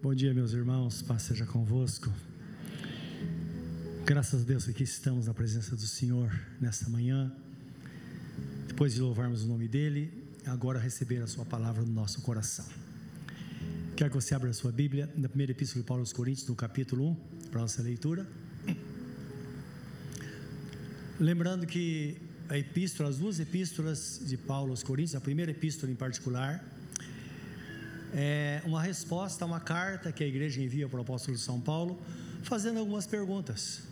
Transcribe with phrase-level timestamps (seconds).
[0.00, 2.08] Bom dia, meus irmãos, paz seja convosco.
[4.06, 7.34] Graças a Deus aqui estamos na presença do Senhor nesta manhã.
[8.68, 10.12] Depois de louvarmos o nome dEle,
[10.46, 12.64] agora receber a Sua palavra no nosso coração.
[13.96, 16.54] Quero que você abra a sua Bíblia na primeira epístola de Paulo aos Coríntios, no
[16.54, 17.14] capítulo 1,
[17.50, 18.24] para a nossa leitura.
[21.18, 22.18] Lembrando que
[22.48, 26.64] a epístola, as duas epístolas de Paulo aos Coríntios, a primeira epístola em particular,
[28.14, 32.00] é uma resposta a uma carta que a igreja envia para o apóstolo São Paulo,
[32.42, 33.82] fazendo algumas perguntas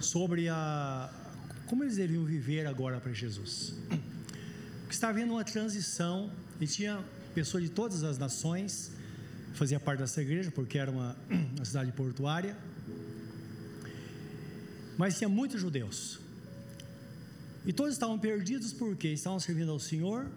[0.00, 1.10] sobre a
[1.66, 3.74] como eles deviam viver agora para Jesus.
[4.90, 7.02] Está havendo uma transição e tinha
[7.34, 8.92] pessoas de todas as nações,
[9.54, 11.16] fazia parte dessa igreja, porque era uma,
[11.56, 12.56] uma cidade portuária,
[14.96, 16.20] mas tinha muitos judeus.
[17.66, 20.30] E todos estavam perdidos porque estavam servindo ao Senhor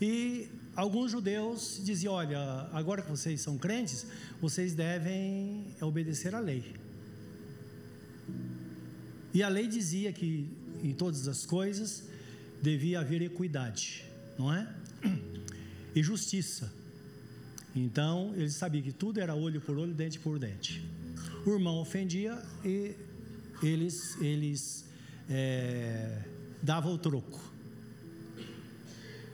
[0.00, 4.06] e alguns judeus diziam: Olha, agora que vocês são crentes,
[4.40, 6.74] vocês devem obedecer à lei.
[9.32, 10.48] E a lei dizia que
[10.82, 12.04] em todas as coisas
[12.62, 14.04] devia haver equidade,
[14.38, 14.68] não é?
[15.94, 16.72] E justiça.
[17.74, 20.84] Então, eles sabiam que tudo era olho por olho, dente por dente.
[21.44, 22.94] O irmão ofendia e
[23.62, 24.84] eles, eles
[25.28, 26.22] é,
[26.62, 27.40] davam o troco.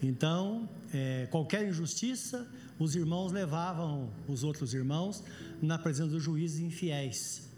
[0.03, 5.23] Então, é, qualquer injustiça, os irmãos levavam os outros irmãos
[5.63, 7.49] na presença dos juízes infiéis.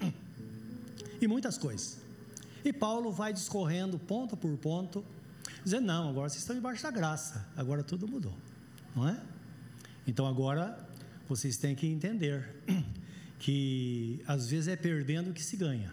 [1.21, 1.99] E muitas coisas.
[2.65, 5.05] E Paulo vai discorrendo ponto por ponto,
[5.65, 8.37] dizendo: não, agora vocês estão debaixo da graça, agora tudo mudou,
[8.95, 9.21] não é?
[10.07, 10.79] Então agora
[11.29, 12.49] vocês têm que entender
[13.39, 15.93] que às vezes é perdendo que se ganha.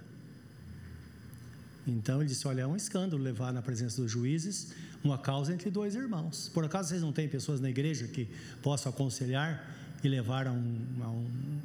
[1.87, 4.73] Então ele disse: olha, é um escândalo levar na presença dos juízes
[5.03, 6.49] uma causa entre dois irmãos.
[6.53, 8.27] Por acaso vocês não têm pessoas na igreja que
[8.61, 9.65] possam aconselhar
[10.03, 11.61] e levar a um, a um,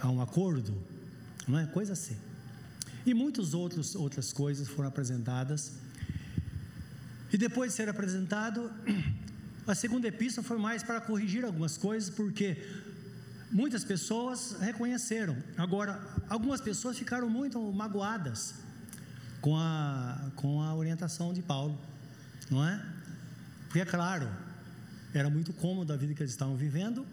[0.00, 0.76] a um acordo?
[1.46, 1.66] Não é?
[1.66, 2.16] Coisa assim.
[3.04, 5.72] E muitas outras coisas foram apresentadas.
[7.32, 8.70] E depois de ser apresentado,
[9.66, 12.56] a segunda epístola foi mais para corrigir algumas coisas, porque
[13.50, 15.36] muitas pessoas reconheceram.
[15.56, 18.54] Agora, algumas pessoas ficaram muito magoadas
[19.40, 21.78] com a, com a orientação de Paulo
[22.52, 22.80] não é?
[23.64, 24.28] Porque é claro,
[25.14, 27.06] era muito cômodo a vida que eles estavam vivendo,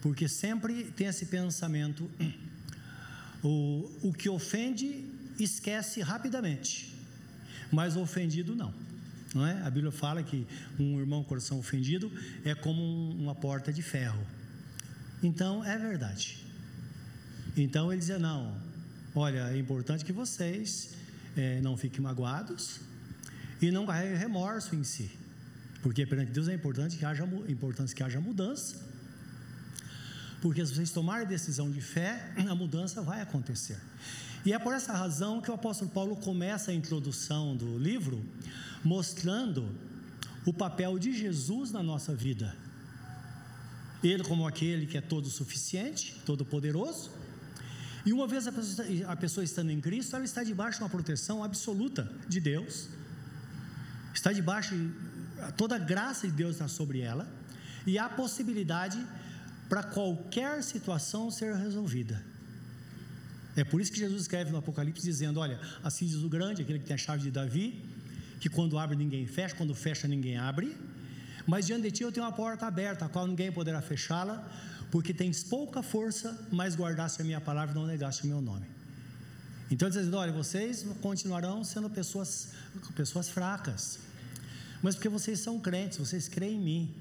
[0.00, 2.08] porque sempre tem esse pensamento:
[3.42, 5.04] o, o que ofende
[5.38, 6.94] esquece rapidamente,
[7.72, 8.72] mas o ofendido não.
[9.34, 9.62] Não é?
[9.62, 10.46] A Bíblia fala que
[10.78, 12.10] um irmão coração ofendido
[12.44, 14.24] é como uma porta de ferro.
[15.22, 16.44] Então é verdade.
[17.56, 18.56] Então ele dizia: não,
[19.14, 20.94] olha, é importante que vocês
[21.36, 22.80] é, não fiquem magoados,
[23.60, 25.10] e não carrega remorso em si.
[25.82, 28.76] Porque perante Deus é importante que haja, importante que haja mudança.
[30.40, 33.78] Porque se vocês tomarem decisão de fé, a mudança vai acontecer.
[34.44, 38.24] E é por essa razão que o apóstolo Paulo começa a introdução do livro
[38.82, 39.68] mostrando
[40.46, 42.56] o papel de Jesus na nossa vida.
[44.02, 47.10] Ele como aquele que é todo suficiente, todo poderoso.
[48.06, 50.88] E uma vez a pessoa, a pessoa estando em Cristo, ela está debaixo de uma
[50.88, 52.88] proteção absoluta de Deus
[54.20, 54.74] está debaixo,
[55.56, 57.26] toda a graça de Deus está sobre ela,
[57.86, 58.98] e há possibilidade
[59.68, 62.22] para qualquer situação ser resolvida.
[63.56, 66.78] É por isso que Jesus escreve no Apocalipse dizendo: Olha, assim diz o grande, aquele
[66.78, 67.82] que tem a chave de Davi,
[68.38, 70.76] que quando abre ninguém fecha, quando fecha ninguém abre,
[71.46, 74.46] mas diante de ti eu tenho uma porta aberta, a qual ninguém poderá fechá-la,
[74.90, 78.66] porque tens pouca força, mas guardaste a minha palavra e não negaste o meu nome.
[79.70, 82.48] Então ele diz: olha, vocês continuarão sendo pessoas,
[82.94, 83.98] pessoas fracas,
[84.82, 86.94] mas porque vocês são crentes, vocês creem em mim.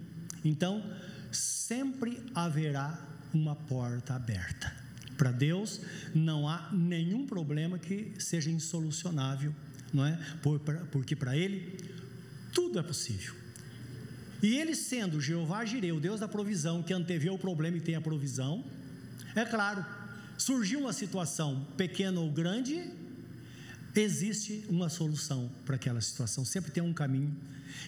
[0.43, 0.83] Então,
[1.31, 2.99] sempre haverá
[3.33, 4.73] uma porta aberta.
[5.17, 5.81] Para Deus
[6.15, 9.53] não há nenhum problema que seja insolucionável,
[9.93, 10.17] não é?
[10.91, 11.77] Porque para Ele
[12.53, 13.35] tudo é possível.
[14.41, 17.95] E Ele sendo Jeová Jireh, o Deus da provisão, que antevê o problema e tem
[17.95, 18.63] a provisão,
[19.35, 19.85] é claro,
[20.37, 22.89] surgiu uma situação pequena ou grande,
[23.95, 27.35] existe uma solução para aquela situação, sempre tem um caminho,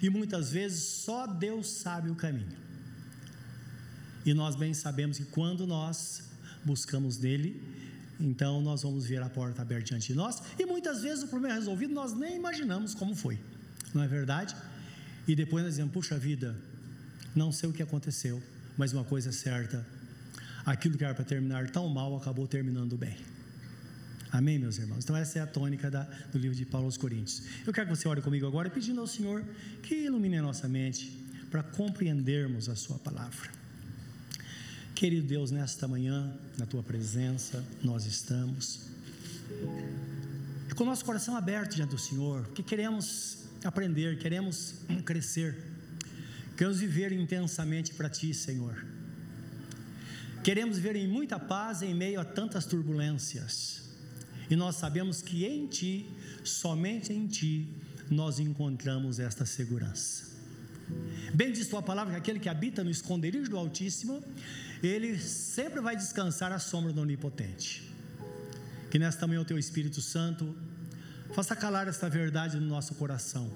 [0.01, 2.57] e muitas vezes só Deus sabe o caminho.
[4.25, 6.23] E nós bem sabemos que quando nós
[6.63, 7.61] buscamos nele,
[8.19, 11.55] então nós vamos ver a porta aberta diante de nós, e muitas vezes o problema
[11.55, 13.39] é resolvido, nós nem imaginamos como foi,
[13.93, 14.55] não é verdade?
[15.27, 16.55] E depois nós dizemos, puxa vida,
[17.35, 18.41] não sei o que aconteceu,
[18.77, 19.85] mas uma coisa é certa,
[20.65, 23.17] aquilo que era para terminar tão mal acabou terminando bem.
[24.31, 25.03] Amém, meus irmãos?
[25.03, 27.43] Então, essa é a tônica da, do livro de Paulo aos Coríntios.
[27.67, 29.43] Eu quero que você ore comigo agora, pedindo ao Senhor
[29.83, 31.11] que ilumine a nossa mente
[31.49, 33.51] para compreendermos a Sua palavra.
[34.95, 38.87] Querido Deus, nesta manhã, na tua presença, nós estamos.
[40.69, 45.61] E com o nosso coração aberto diante do Senhor, porque queremos aprender, queremos crescer,
[46.55, 48.85] queremos viver intensamente para Ti, Senhor.
[50.41, 53.80] Queremos viver em muita paz em meio a tantas turbulências.
[54.51, 56.06] E nós sabemos que em Ti,
[56.44, 57.69] somente em Ti,
[58.09, 60.30] nós encontramos esta segurança.
[61.33, 64.21] Bem diz tua palavra que aquele que habita no esconderijo do Altíssimo,
[64.83, 67.89] ele sempre vai descansar à sombra do Onipotente.
[68.89, 70.53] Que nesta manhã o teu Espírito Santo
[71.33, 73.50] faça calar esta verdade no nosso coração.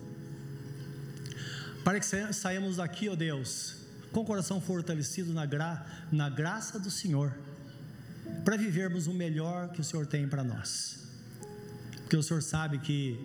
[1.84, 3.76] Para que saímos daqui, ó oh Deus,
[4.14, 7.36] com o coração fortalecido na, gra, na graça do Senhor,
[8.44, 11.00] para vivermos o melhor que o Senhor tem para nós.
[12.02, 13.20] Porque o Senhor sabe que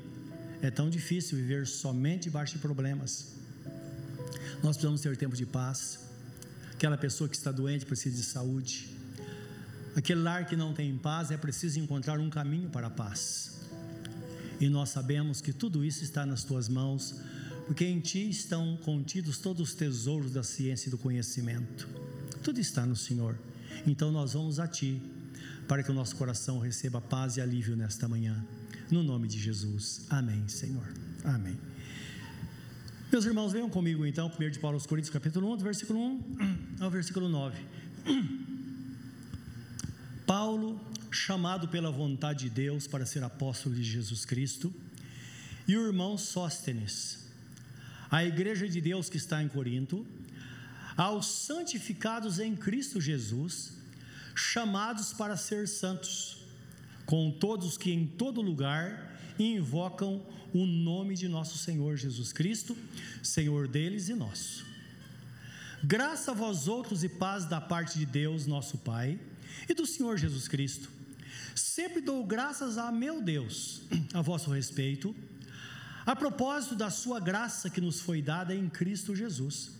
[0.63, 3.35] é tão difícil viver somente debaixo de problemas.
[4.63, 6.01] Nós precisamos ter tempo de paz.
[6.73, 8.91] Aquela pessoa que está doente precisa de saúde.
[9.95, 13.61] Aquele lar que não tem paz é preciso encontrar um caminho para a paz.
[14.61, 17.21] E nós sabemos que tudo isso está nas tuas mãos,
[17.67, 21.89] porque em ti estão contidos todos os tesouros da ciência e do conhecimento.
[22.43, 23.39] Tudo está no Senhor.
[23.87, 25.01] Então nós vamos a ti,
[25.67, 28.45] para que o nosso coração receba paz e alívio nesta manhã.
[28.91, 30.07] No nome de Jesus.
[30.11, 30.87] Amém, Senhor.
[31.25, 31.59] Amém.
[33.11, 36.77] Meus irmãos, venham comigo então, 1 de Paulo aos Coríntios, capítulo 1, do versículo 1
[36.81, 37.59] ao versículo 9.
[40.27, 40.81] Paulo,
[41.11, 44.73] chamado pela vontade de Deus para ser apóstolo de Jesus Cristo,
[45.67, 47.27] e o irmão Sóstenes,
[48.11, 50.07] a igreja de Deus que está em Corinto,
[51.01, 53.73] aos santificados em Cristo Jesus,
[54.35, 56.37] chamados para ser santos,
[57.07, 62.77] com todos que em todo lugar invocam o nome de nosso Senhor Jesus Cristo,
[63.23, 64.67] Senhor deles e nosso.
[65.83, 69.19] Graça a vós outros e paz da parte de Deus, nosso Pai,
[69.67, 70.91] e do Senhor Jesus Cristo.
[71.55, 73.81] Sempre dou graças a meu Deus
[74.13, 75.17] a vosso respeito,
[76.05, 79.80] a propósito da sua graça que nos foi dada em Cristo Jesus.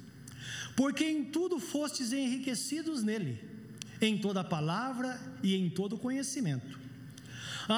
[0.77, 3.43] Porque em tudo fostes enriquecidos nele,
[4.01, 6.81] em toda palavra e em todo conhecimento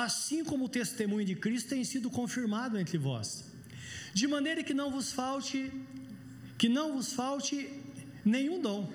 [0.00, 3.44] assim como o testemunho de Cristo tem sido confirmado entre vós.
[4.14, 5.70] De maneira que não vos falte
[6.58, 7.68] que não vos falte
[8.24, 8.88] nenhum dom,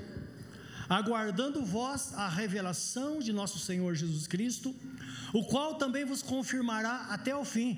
[0.88, 4.74] aguardando vós a revelação de nosso Senhor Jesus Cristo,
[5.34, 7.78] o qual também vos confirmará até o fim,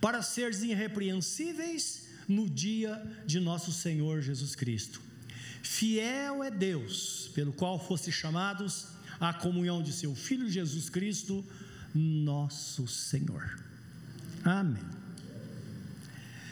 [0.00, 5.02] para seres irrepreensíveis no dia de nosso Senhor Jesus Cristo.
[5.64, 8.86] Fiel é Deus, pelo qual foste chamados
[9.18, 11.42] à comunhão de seu Filho Jesus Cristo,
[11.94, 13.58] nosso Senhor.
[14.44, 14.84] Amém.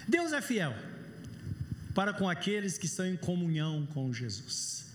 [0.09, 0.75] Deus é fiel
[1.94, 4.87] para com aqueles que estão em comunhão com Jesus.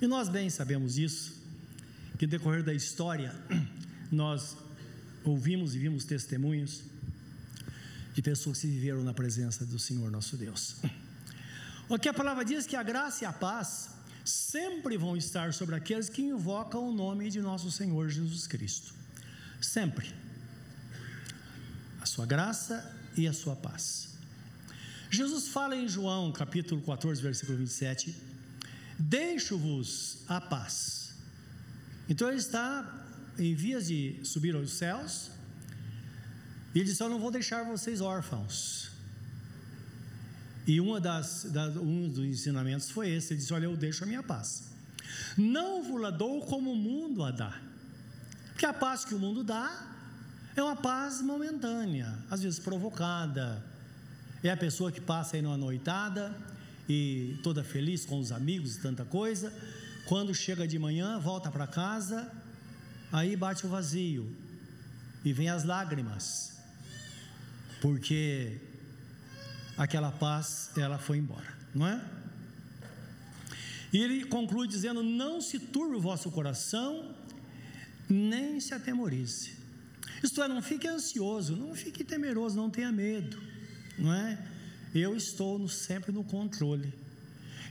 [0.00, 1.42] E nós bem sabemos isso,
[2.18, 3.34] que no decorrer da história,
[4.12, 4.58] nós
[5.24, 6.82] ouvimos e vimos testemunhos
[8.12, 10.76] de pessoas que viveram na presença do Senhor nosso Deus.
[11.90, 13.90] O que a palavra diz que a graça e a paz
[14.24, 19.00] sempre vão estar sobre aqueles que invocam o nome de nosso Senhor Jesus Cristo
[19.60, 20.12] sempre
[22.00, 24.08] a sua graça e a sua paz.
[25.10, 28.16] Jesus fala em João capítulo 14, versículo 27,
[28.98, 31.14] deixo-vos a paz.
[32.08, 33.06] Então ele está
[33.38, 35.30] em vias de subir aos céus,
[36.74, 38.89] e ele disse: Eu não vou deixar vocês órfãos.
[40.66, 44.06] E uma das, das, um dos ensinamentos foi esse: Ele disse: Olha, eu deixo a
[44.06, 44.70] minha paz.
[45.36, 47.60] Não vos la dou como o mundo a dá.
[48.50, 49.86] Porque a paz que o mundo dá
[50.54, 53.64] é uma paz momentânea, às vezes provocada.
[54.42, 56.34] É a pessoa que passa aí numa noitada
[56.88, 59.52] e toda feliz com os amigos e tanta coisa.
[60.06, 62.30] Quando chega de manhã, volta para casa,
[63.12, 64.34] aí bate o vazio
[65.24, 66.58] e vem as lágrimas,
[67.80, 68.60] porque
[69.80, 72.04] aquela paz ela foi embora, não é?
[73.90, 77.14] E ele conclui dizendo: Não se turbe o vosso coração,
[78.06, 79.58] nem se atemorize.
[80.22, 83.40] Isto é, não fique ansioso, não fique temeroso, não tenha medo,
[83.98, 84.38] não é?
[84.94, 86.92] Eu estou no, sempre no controle.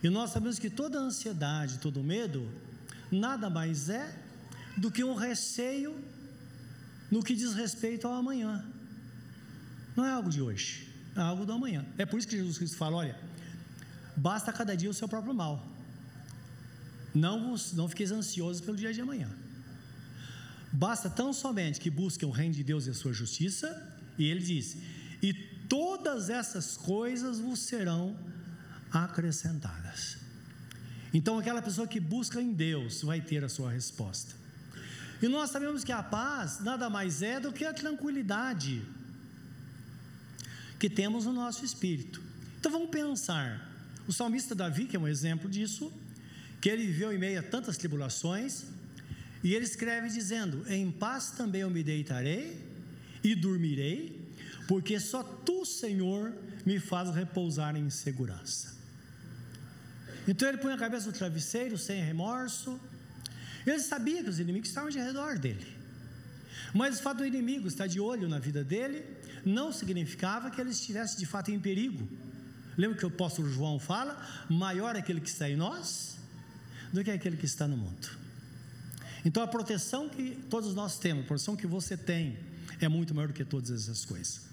[0.02, 2.50] E nós sabemos que toda ansiedade, todo medo,
[3.12, 4.18] nada mais é
[4.76, 5.96] do que um receio
[7.12, 8.66] no que diz respeito ao amanhã.
[9.96, 11.86] Não é algo de hoje, algo do amanhã.
[11.98, 13.20] É por isso que Jesus Cristo fala: olha,
[14.16, 15.66] basta cada dia o seu próprio mal.
[17.14, 19.30] Não, não fiqueis ansiosos pelo dia de amanhã.
[20.72, 23.68] Basta tão somente que busquem o reino de Deus e a sua justiça,
[24.18, 24.78] e ele diz:
[25.22, 28.18] e todas essas coisas vos serão
[28.92, 30.18] acrescentadas.
[31.14, 34.36] Então, aquela pessoa que busca em Deus vai ter a sua resposta.
[35.22, 38.86] E nós sabemos que a paz nada mais é do que a tranquilidade
[40.80, 42.22] que temos no nosso espírito.
[42.60, 43.68] Então vamos pensar.
[44.08, 45.92] O salmista Davi, que é um exemplo disso,
[46.62, 48.64] que ele viveu em meio a tantas tribulações,
[49.44, 52.66] e ele escreve dizendo: Em paz também eu me deitarei
[53.24, 54.20] e dormirei,
[54.68, 56.34] porque só tu, Senhor,
[56.66, 58.78] me faz repousar em segurança.
[60.28, 62.80] Então ele põe a cabeça no travesseiro sem remorso.
[63.66, 65.68] Ele sabia que os inimigos estavam de redor dele.
[66.74, 69.04] Mas o fato do inimigo estar de olho na vida dele
[69.46, 72.08] não significava que ele estivesse de fato em perigo.
[72.78, 74.18] Lembra que o apóstolo João fala:
[74.50, 76.18] maior é aquele que está em nós
[76.94, 78.10] do que aquele que está no mundo.
[79.24, 82.40] Então a proteção que todos nós temos, a proteção que você tem,
[82.80, 84.48] é muito maior do que todas essas coisas.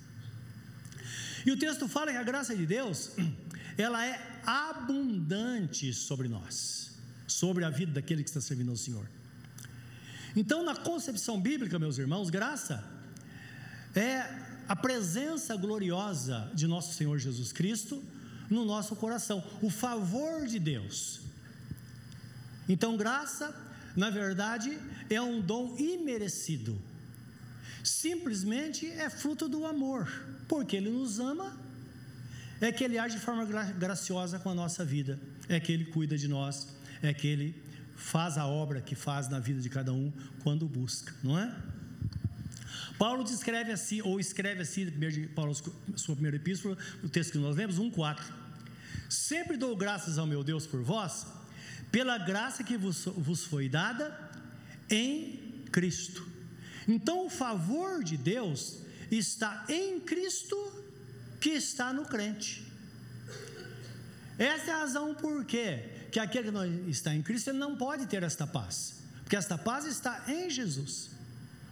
[1.45, 3.13] E o texto fala que a graça de Deus,
[3.79, 9.09] ela é abundante sobre nós, sobre a vida daquele que está servindo ao Senhor.
[10.35, 12.85] Então, na concepção bíblica, meus irmãos, graça
[13.95, 18.03] é a presença gloriosa de nosso Senhor Jesus Cristo
[18.51, 21.21] no nosso coração, o favor de Deus.
[22.69, 23.55] Então, graça,
[23.97, 24.79] na verdade,
[25.11, 26.81] é um dom imerecido
[27.87, 30.09] simplesmente é fruto do amor,
[30.49, 31.57] porque Ele nos ama,
[32.61, 35.19] é que Ele age de forma graciosa com a nossa vida,
[35.49, 36.69] é que Ele cuida de nós,
[37.01, 37.55] é que Ele
[37.95, 41.55] faz a obra que faz na vida de cada um quando busca, não é?
[42.99, 44.91] Paulo descreve assim, ou escreve assim,
[45.35, 45.55] Paulo,
[45.97, 48.23] sua primeira epístola, o texto que nós lemos, 1,4.
[49.09, 51.27] Sempre dou graças ao meu Deus por vós,
[51.93, 54.19] pela graça que vos, vos foi dada
[54.91, 56.37] em Cristo
[56.89, 58.79] então, o favor de Deus
[59.11, 60.57] está em Cristo,
[61.41, 62.65] que está no crente.
[64.39, 65.93] Essa é a razão por quê?
[66.13, 69.59] que aquele que não está em Cristo ele não pode ter esta paz, porque esta
[69.59, 71.11] paz está em Jesus.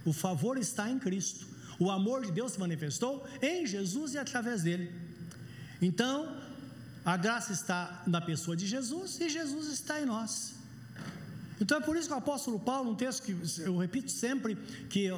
[0.05, 1.47] O favor está em Cristo.
[1.79, 4.91] O amor de Deus se manifestou em Jesus e através dele.
[5.81, 6.37] Então,
[7.03, 10.53] a graça está na pessoa de Jesus e Jesus está em nós.
[11.59, 14.55] Então é por isso que o apóstolo Paulo, um texto que eu repito sempre,
[14.89, 15.17] que eu,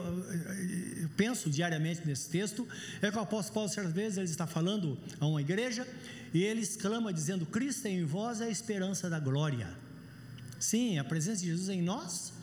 [1.01, 2.67] eu penso diariamente nesse texto,
[3.01, 5.87] é que o apóstolo Paulo, certas vezes, ele está falando a uma igreja
[6.33, 9.67] e ele exclama dizendo: Cristo em vós é a esperança da glória.
[10.59, 12.33] Sim, a presença de Jesus em nós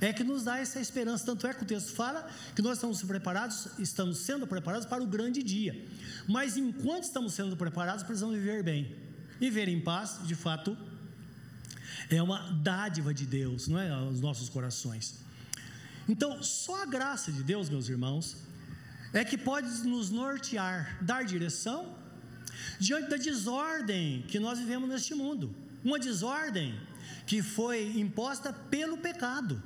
[0.00, 1.24] é que nos dá essa esperança.
[1.24, 5.06] Tanto é que o texto fala que nós estamos preparados, estamos sendo preparados para o
[5.06, 5.86] grande dia.
[6.28, 8.94] Mas enquanto estamos sendo preparados, precisamos viver bem.
[9.38, 10.76] Viver em paz, de fato,
[12.10, 13.90] é uma dádiva de Deus, não é?
[13.90, 15.14] Aos nossos corações.
[16.08, 18.36] Então, só a graça de Deus, meus irmãos,
[19.12, 21.94] é que pode nos nortear, dar direção
[22.78, 25.54] diante da desordem que nós vivemos neste mundo.
[25.84, 26.78] Uma desordem
[27.26, 29.62] que foi imposta pelo pecado.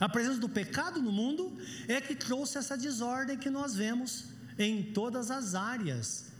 [0.00, 4.24] A presença do pecado no mundo é que trouxe essa desordem que nós vemos
[4.58, 6.32] em todas as áreas,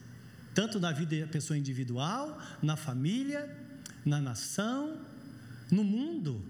[0.55, 3.61] tanto na vida da pessoa individual, na família
[4.05, 4.99] na nação,
[5.71, 6.43] no mundo,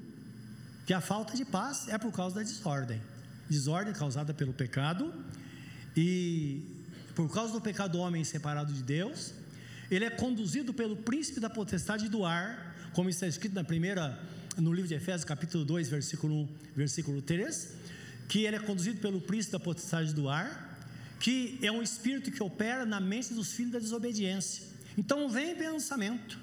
[0.86, 3.00] que a falta de paz é por causa da desordem.
[3.48, 5.12] Desordem causada pelo pecado
[5.96, 6.62] e
[7.14, 9.34] por causa do pecado do homem separado de Deus,
[9.90, 14.18] ele é conduzido pelo príncipe da potestade do ar, como está escrito na primeira
[14.56, 17.74] no livro de Efésios, capítulo 2, versículo 1, versículo 3,
[18.28, 20.68] que ele é conduzido pelo príncipe da potestade do ar,
[21.18, 24.64] que é um espírito que opera na mente dos filhos da desobediência.
[24.96, 26.38] Então vem pensamento,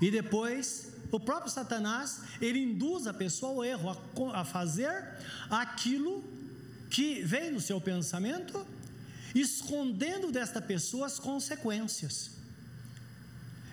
[0.00, 4.92] e depois, o próprio Satanás, ele induz a pessoa ao erro, a, a fazer
[5.48, 6.22] aquilo
[6.90, 8.66] que vem no seu pensamento,
[9.34, 12.32] escondendo desta pessoa as consequências.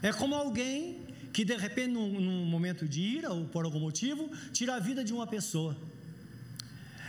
[0.01, 4.31] É como alguém que de repente, num, num, momento de ira ou por algum motivo,
[4.51, 5.75] tira a vida de uma pessoa.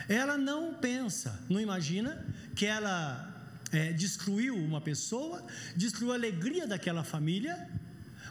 [0.08, 2.24] Ela não pensa, não imagina
[2.56, 5.44] que ela é, destruiu uma pessoa,
[5.76, 7.68] destruiu a alegria daquela família,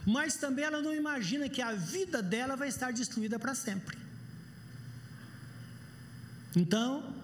[0.04, 3.96] mas também ela não imagina que a vida dela vai estar destruída para sempre.
[6.56, 7.14] Então,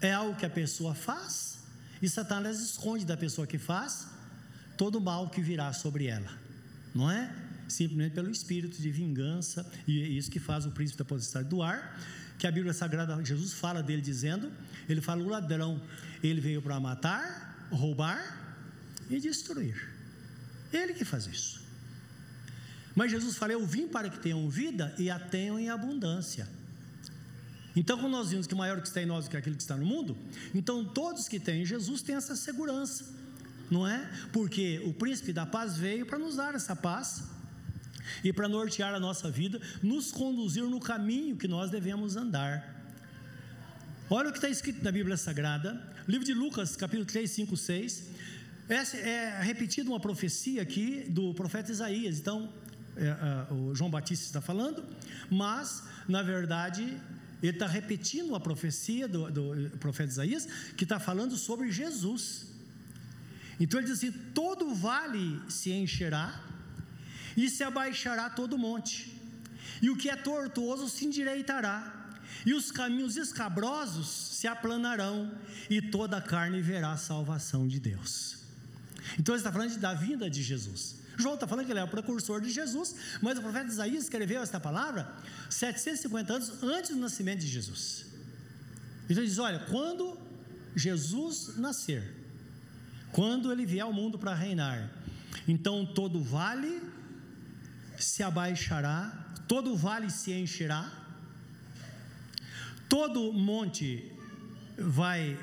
[0.00, 1.58] é algo que a pessoa faz,
[2.00, 4.08] e Satanás esconde da pessoa que faz
[4.76, 6.30] todo o mal que virá sobre ela,
[6.94, 7.45] não é?
[7.68, 11.62] Simplesmente pelo espírito de vingança, e é isso que faz o príncipe da potestade do
[11.62, 12.00] ar,
[12.38, 14.52] que a Bíblia Sagrada, Jesus fala dele dizendo:
[14.88, 15.80] ele fala, o ladrão,
[16.22, 18.46] ele veio para matar, roubar
[19.10, 19.96] e destruir.
[20.72, 21.64] Ele que faz isso.
[22.94, 26.48] Mas Jesus fala: Eu vim para que tenham vida e a tenham em abundância.
[27.76, 29.76] Então, quando nós vimos que o maior que está em nós que aquele que está
[29.76, 30.16] no mundo,
[30.54, 33.04] então todos que têm Jesus têm essa segurança,
[33.70, 34.10] não é?
[34.32, 37.24] Porque o príncipe da paz veio para nos dar essa paz
[38.22, 42.74] e para nortear a nossa vida, nos conduzir no caminho que nós devemos andar.
[44.08, 48.10] Olha o que está escrito na Bíblia Sagrada, livro de Lucas, capítulo 3, 5, 6.
[48.68, 52.18] Essa é repetida uma profecia aqui do profeta Isaías.
[52.18, 52.52] Então,
[52.96, 54.84] é, é, o João Batista está falando,
[55.30, 56.82] mas, na verdade,
[57.42, 62.46] ele está repetindo a profecia do, do profeta Isaías, que está falando sobre Jesus.
[63.60, 66.42] Então ele diz assim: todo vale se encherá,
[67.36, 69.20] e se abaixará todo monte,
[69.82, 71.92] e o que é tortuoso se endireitará,
[72.44, 75.32] e os caminhos escabrosos se aplanarão,
[75.68, 78.38] e toda a carne verá a salvação de Deus.
[79.18, 80.96] Então ele está falando da vinda de Jesus.
[81.18, 84.42] João está falando que ele é o precursor de Jesus, mas o profeta Isaías escreveu
[84.42, 85.10] esta palavra
[85.48, 88.06] 750 anos antes do nascimento de Jesus.
[89.08, 90.18] Então ele diz: olha, quando
[90.74, 92.14] Jesus nascer,
[93.12, 94.90] quando ele vier ao mundo para reinar,
[95.48, 96.82] então todo vale
[97.98, 99.12] se abaixará,
[99.46, 100.90] todo vale se encherá,
[102.88, 104.12] todo monte
[104.78, 105.38] vai,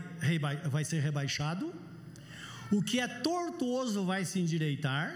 [0.69, 1.74] vai ser rebaixado,
[2.72, 5.13] o que é tortuoso vai se endireitar,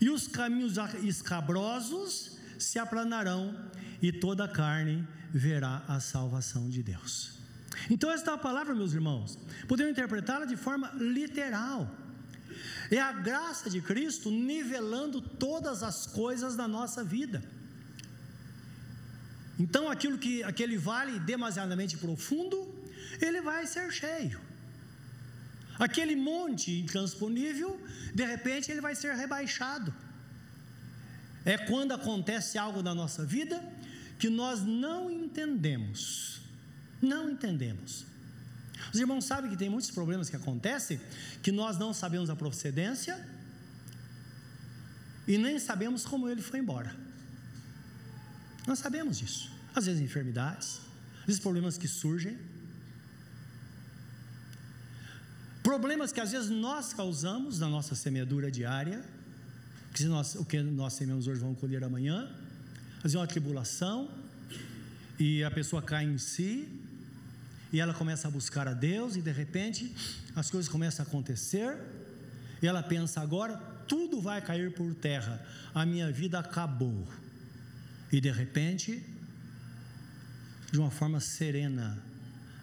[0.00, 3.54] e os caminhos escabrosos se aplanarão,
[4.00, 7.38] e toda carne verá a salvação de Deus.
[7.90, 9.38] Então, esta palavra, meus irmãos,
[9.68, 11.90] podemos interpretá-la de forma literal.
[12.90, 17.42] É a graça de Cristo nivelando todas as coisas da nossa vida.
[19.58, 22.56] Então, aquilo que aquele vale demasiadamente profundo,
[23.20, 24.40] ele vai ser cheio.
[25.78, 27.80] Aquele monte intransponível,
[28.14, 29.94] de repente ele vai ser rebaixado.
[31.44, 33.62] É quando acontece algo na nossa vida
[34.18, 36.40] que nós não entendemos.
[37.00, 38.06] Não entendemos.
[38.92, 41.00] Os irmãos sabem que tem muitos problemas que acontecem
[41.42, 43.18] que nós não sabemos a procedência
[45.26, 46.94] e nem sabemos como ele foi embora.
[48.66, 49.50] Nós sabemos disso.
[49.74, 50.80] Às vezes enfermidades,
[51.20, 52.38] às vezes problemas que surgem
[55.66, 59.04] Problemas que às vezes nós causamos na nossa semeadura diária,
[59.92, 62.30] que nós, o que nós sememos hoje vamos colher amanhã,
[62.98, 64.08] às vezes é uma tribulação,
[65.18, 66.68] e a pessoa cai em si,
[67.76, 69.94] e ela começa a buscar a Deus, e de repente
[70.34, 71.76] as coisas começam a acontecer,
[72.62, 77.06] e ela pensa agora, tudo vai cair por terra, a minha vida acabou.
[78.10, 79.04] E de repente,
[80.72, 82.02] de uma forma serena,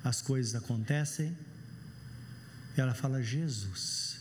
[0.04, 1.38] as coisas acontecem
[2.76, 4.18] ela fala: Jesus,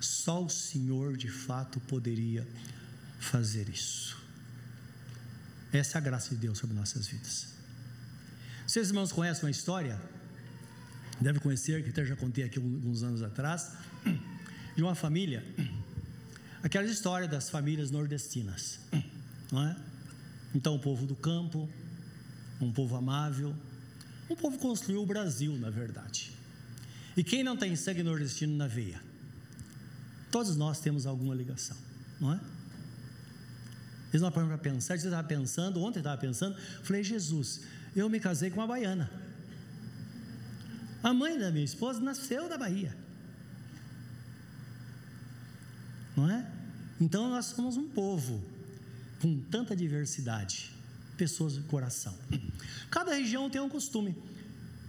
[0.00, 2.46] só o Senhor de fato poderia
[3.18, 4.16] fazer isso.
[5.72, 7.61] Essa é a graça de Deus sobre nossas vidas.
[8.72, 10.00] Vocês irmãos conhecem uma história?
[11.20, 13.72] Deve conhecer, que até já contei aqui alguns anos atrás,
[14.74, 15.44] de uma família,
[16.62, 18.80] aquela história das famílias nordestinas,
[19.52, 19.76] não é?
[20.54, 21.68] Então, o povo do campo,
[22.62, 23.54] um povo amável,
[24.30, 26.32] um povo construiu o Brasil, na verdade.
[27.14, 29.02] E quem não tem sangue nordestino na veia?
[30.30, 31.76] Todos nós temos alguma ligação,
[32.18, 32.40] não é?
[34.08, 37.60] Eles não para pensar, você estava pensando, ontem estava pensando, falei, Jesus,
[37.94, 39.10] eu me casei com uma baiana.
[41.02, 42.96] A mãe da minha esposa nasceu da Bahia.
[46.16, 46.46] Não é?
[47.00, 48.42] Então nós somos um povo
[49.20, 50.70] com tanta diversidade,
[51.16, 52.16] pessoas de coração.
[52.90, 54.16] Cada região tem um costume.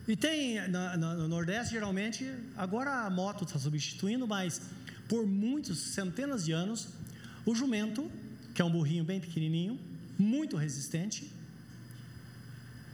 [0.08, 4.62] E tem na, na, no Nordeste, geralmente, agora a moto está substituindo, mas
[5.08, 6.90] por muitos, centenas de anos,
[7.46, 8.12] o jumento,
[8.54, 9.80] que é um burrinho bem pequenininho,
[10.18, 11.32] muito resistente,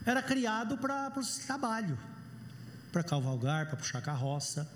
[0.10, 1.98] era criado para o trabalho,
[2.92, 4.70] para cavalgar, para puxar carroça.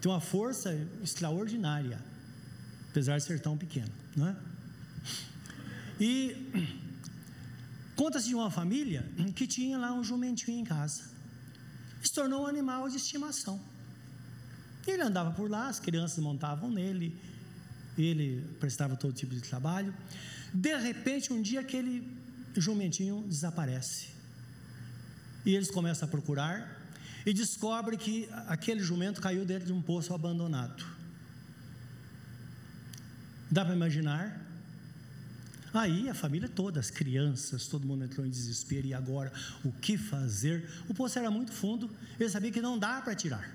[0.00, 1.98] Tem uma força extraordinária,
[2.90, 4.36] apesar de ser tão pequeno, não é?
[6.00, 6.50] E
[7.96, 11.18] conta-se de uma família que tinha lá um jumentinho em casa
[12.02, 13.60] se tornou um animal de estimação.
[14.86, 17.14] Ele andava por lá, as crianças montavam nele,
[17.96, 19.94] ele prestava todo tipo de trabalho.
[20.54, 22.16] De repente, um dia aquele
[22.56, 24.17] jumentinho desaparece.
[25.48, 26.78] E eles começam a procurar
[27.24, 30.84] e descobrem que aquele jumento caiu dentro de um poço abandonado.
[33.50, 34.46] Dá para imaginar
[35.72, 38.86] Aí a família toda, as crianças, todo mundo entrou em desespero.
[38.86, 39.32] E agora,
[39.64, 40.68] o que fazer?
[40.88, 43.48] O poço era muito fundo, eles sabiam que não dá para tirar.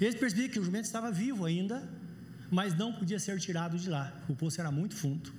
[0.00, 1.86] Eles percebiam que o jumento estava vivo ainda,
[2.50, 4.12] mas não podia ser tirado de lá.
[4.28, 5.32] O poço era muito fundo.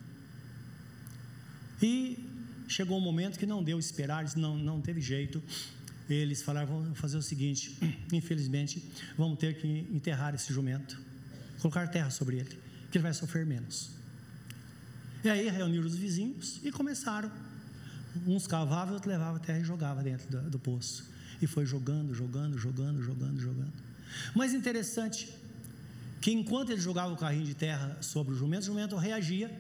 [1.82, 2.27] E
[2.68, 5.42] chegou um momento que não deu esperar, não, não teve jeito.
[6.10, 7.78] Eles falaram: vamos fazer o seguinte:
[8.12, 8.84] infelizmente,
[9.18, 11.00] vamos ter que enterrar esse jumento,
[11.60, 12.60] colocar terra sobre ele,
[12.92, 13.92] que ele vai sofrer menos.
[15.24, 17.32] E aí reuniram os vizinhos e começaram.
[18.26, 21.10] Uns cavavam, outros levavam terra e jogavam dentro do, do poço.
[21.42, 23.74] E foi jogando, jogando, jogando, jogando, jogando.
[24.34, 25.30] Mas interessante
[26.22, 29.52] que enquanto ele jogava o carrinho de terra sobre o jumento, o jumento reagia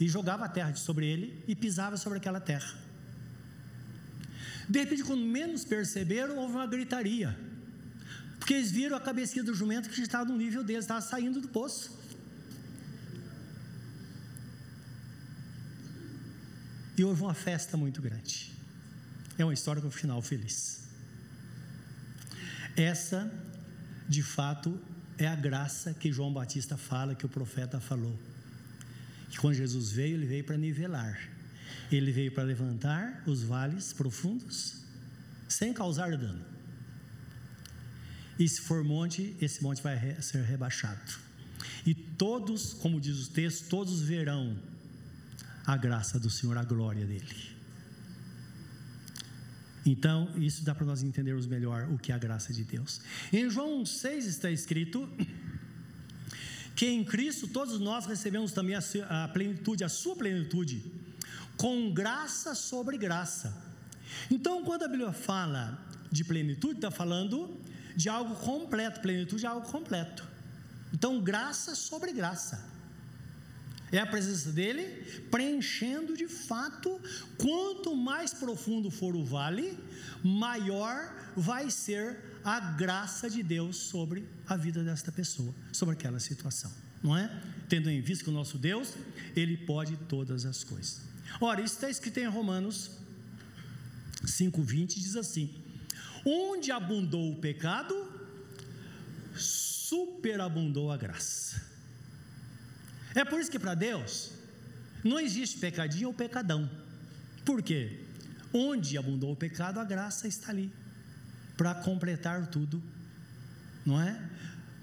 [0.00, 2.74] e jogava a terra sobre ele e pisava sobre aquela terra.
[4.68, 7.36] De repente, quando menos perceberam, houve uma gritaria.
[8.38, 11.48] Porque eles viram a cabecinha do jumento que estava no nível deles, estava saindo do
[11.48, 11.98] poço.
[16.96, 18.52] E houve uma festa muito grande.
[19.38, 20.88] É uma história com final feliz.
[22.76, 23.30] Essa,
[24.08, 24.78] de fato,
[25.16, 28.18] é a graça que João Batista fala, que o profeta falou.
[29.30, 31.18] Que quando Jesus veio, ele veio para nivelar.
[31.90, 34.82] Ele veio para levantar os vales profundos,
[35.48, 36.44] sem causar dano.
[38.38, 41.00] E se for monte, esse monte vai ser rebaixado.
[41.84, 44.56] E todos, como diz o texto, todos verão
[45.66, 47.58] a graça do Senhor, a glória dele.
[49.84, 53.00] Então, isso dá para nós entendermos melhor o que é a graça de Deus.
[53.32, 55.08] Em João 6 está escrito
[56.78, 60.80] que em Cristo todos nós recebemos também a plenitude, a sua plenitude,
[61.56, 63.52] com graça sobre graça.
[64.30, 65.76] Então, quando a Bíblia fala
[66.08, 67.50] de plenitude, está falando
[67.96, 70.24] de algo completo, plenitude é algo completo.
[70.94, 72.64] Então, graça sobre graça.
[73.90, 74.84] É a presença dele
[75.32, 77.00] preenchendo de fato.
[77.36, 79.76] Quanto mais profundo for o vale,
[80.22, 86.72] maior vai ser a graça de Deus sobre a vida desta pessoa, sobre aquela situação,
[87.02, 87.30] não é?
[87.68, 88.94] Tendo em vista que o nosso Deus,
[89.36, 91.02] ele pode todas as coisas.
[91.42, 92.90] Ora, isso está escrito em Romanos
[94.24, 95.54] 5,20, diz assim:
[96.24, 97.94] Onde abundou o pecado,
[99.34, 101.60] superabundou a graça.
[103.14, 104.30] É por isso que para Deus
[105.04, 106.70] não existe pecadinho ou pecadão.
[107.44, 108.00] Por quê?
[108.54, 110.72] Onde abundou o pecado, a graça está ali
[111.58, 112.80] para completar tudo,
[113.84, 114.18] não é?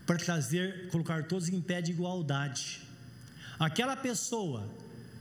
[0.05, 2.81] Para trazer, colocar todos em pé de igualdade.
[3.57, 4.69] Aquela pessoa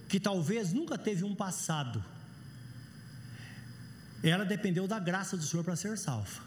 [0.09, 2.05] que talvez nunca teve um passado,
[4.23, 6.43] ela dependeu da graça do Senhor para ser salva.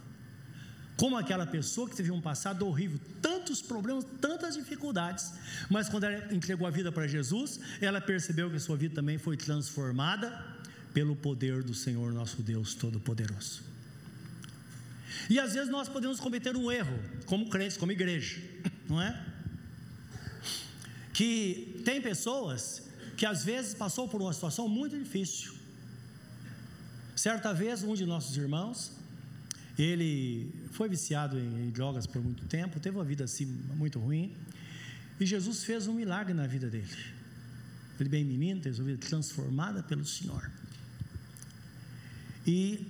[0.98, 5.32] Como aquela pessoa que teve um passado horrível, tantos problemas, tantas dificuldades,
[5.70, 9.18] mas quando ela entregou a vida para Jesus, ela percebeu que a sua vida também
[9.18, 10.44] foi transformada
[10.94, 13.77] pelo poder do Senhor nosso Deus Todo-Poderoso.
[15.30, 18.42] E às vezes nós podemos cometer um erro, como crentes, como igreja,
[18.88, 19.26] não é?
[21.14, 22.84] Que tem pessoas
[23.18, 25.54] que às vezes passou por uma situação muito difícil.
[27.16, 28.92] Certa vez, um de nossos irmãos,
[29.78, 34.36] ele foi viciado em drogas por muito tempo, teve uma vida assim muito ruim,
[35.20, 36.96] e Jesus fez um milagre na vida dele.
[38.00, 40.52] Ele, bem menino, teve sua vida transformada pelo Senhor.
[42.46, 42.86] E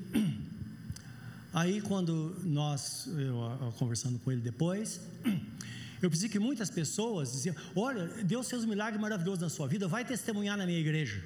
[1.57, 5.01] aí, quando nós, eu, conversando com ele depois,
[6.01, 9.87] eu pensei que muitas pessoas diziam: Olha, Deus fez um milagre maravilhoso na sua vida,
[9.87, 11.23] vai testemunhar na minha igreja.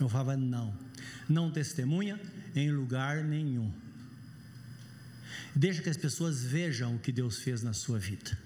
[0.00, 0.74] Eu falava: Não,
[1.28, 2.18] não testemunha
[2.56, 3.70] em lugar nenhum.
[5.54, 8.36] Deixa que as pessoas vejam o que Deus fez na sua vida.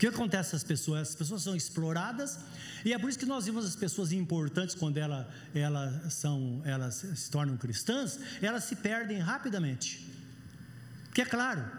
[0.00, 1.10] Que acontece as pessoas?
[1.10, 2.38] As pessoas são exploradas
[2.86, 7.04] e é por isso que nós vimos as pessoas importantes quando ela, elas, são, elas
[7.14, 10.10] se tornam cristãs, elas se perdem rapidamente.
[11.04, 11.70] Porque é claro,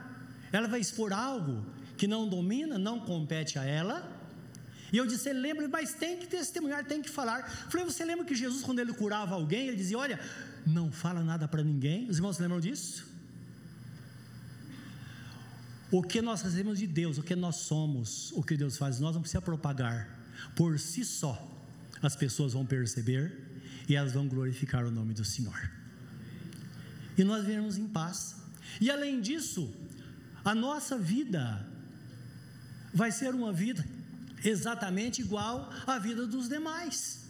[0.51, 1.65] ela vai expor algo
[1.97, 4.07] que não domina, não compete a ela.
[4.93, 7.49] E eu disse, lembra, mas tem que testemunhar, tem que falar.
[7.71, 10.19] Falei, você lembra que Jesus, quando ele curava alguém, ele dizia: Olha,
[10.67, 12.07] não fala nada para ninguém.
[12.07, 13.10] Os irmãos lembram disso?
[15.91, 19.13] O que nós recebemos de Deus, o que nós somos, o que Deus faz, nós
[19.13, 20.17] não precisa propagar.
[20.55, 21.35] Por si só,
[22.01, 23.37] as pessoas vão perceber
[23.89, 25.69] e elas vão glorificar o nome do Senhor.
[27.17, 28.37] E nós vivemos em paz.
[28.79, 29.69] E além disso,
[30.45, 31.67] a nossa vida
[32.93, 33.85] vai ser uma vida
[34.43, 37.25] exatamente igual à vida dos demais.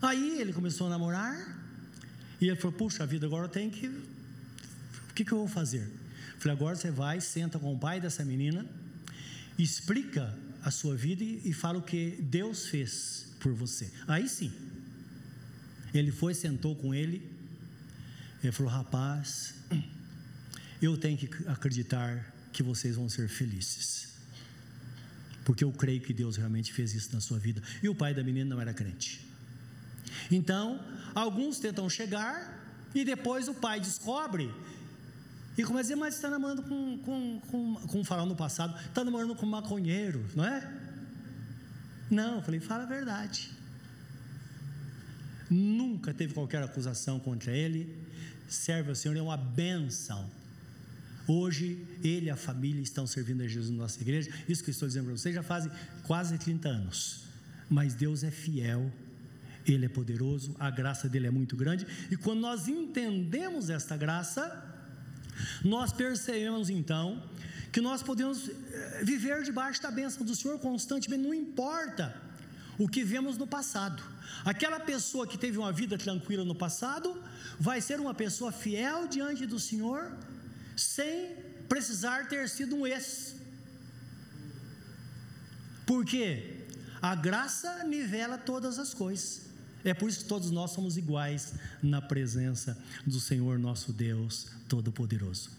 [0.00, 1.58] Aí ele começou a namorar
[2.40, 4.15] e ele falou: Puxa vida, agora eu tenho que.
[5.16, 5.90] O que, que eu vou fazer?
[6.38, 8.66] Falei: Agora você vai, senta com o pai dessa menina,
[9.58, 13.90] explica a sua vida e, e fala o que Deus fez por você.
[14.06, 14.52] Aí sim.
[15.94, 17.26] Ele foi, sentou com ele.
[18.42, 19.54] Ele falou: Rapaz,
[20.82, 24.18] eu tenho que acreditar que vocês vão ser felizes.
[25.46, 27.62] Porque eu creio que Deus realmente fez isso na sua vida.
[27.82, 29.26] E o pai da menina não era crente.
[30.30, 30.78] Então,
[31.14, 32.54] alguns tentam chegar
[32.94, 34.52] e depois o pai descobre
[35.56, 39.02] E começa a dizer, mas está namorando com, com, com, com falar no passado, está
[39.02, 40.70] namorando com um maconheiro, não é?
[42.10, 43.50] Não, eu falei, fala a verdade.
[45.50, 47.96] Nunca teve qualquer acusação contra ele.
[48.48, 50.30] Serve ao Senhor, é uma benção.
[51.26, 54.30] Hoje, ele e a família estão servindo a Jesus na nossa igreja.
[54.48, 55.72] Isso que eu estou dizendo para vocês já fazem
[56.04, 57.24] quase 30 anos.
[57.68, 58.92] Mas Deus é fiel,
[59.66, 61.86] Ele é poderoso, a graça dele é muito grande.
[62.10, 64.75] E quando nós entendemos esta graça,
[65.64, 67.22] nós percebemos então
[67.72, 72.14] que nós podemos eh, viver debaixo da bênção do Senhor constantemente, não importa
[72.78, 74.02] o que vemos no passado.
[74.44, 77.20] Aquela pessoa que teve uma vida tranquila no passado
[77.58, 80.12] vai ser uma pessoa fiel diante do Senhor,
[80.76, 81.34] sem
[81.68, 83.36] precisar ter sido um ex.
[85.84, 86.66] Por quê?
[87.00, 89.45] A graça nivela todas as coisas.
[89.88, 95.50] É por isso que todos nós somos iguais na presença do Senhor nosso Deus Todo-Poderoso.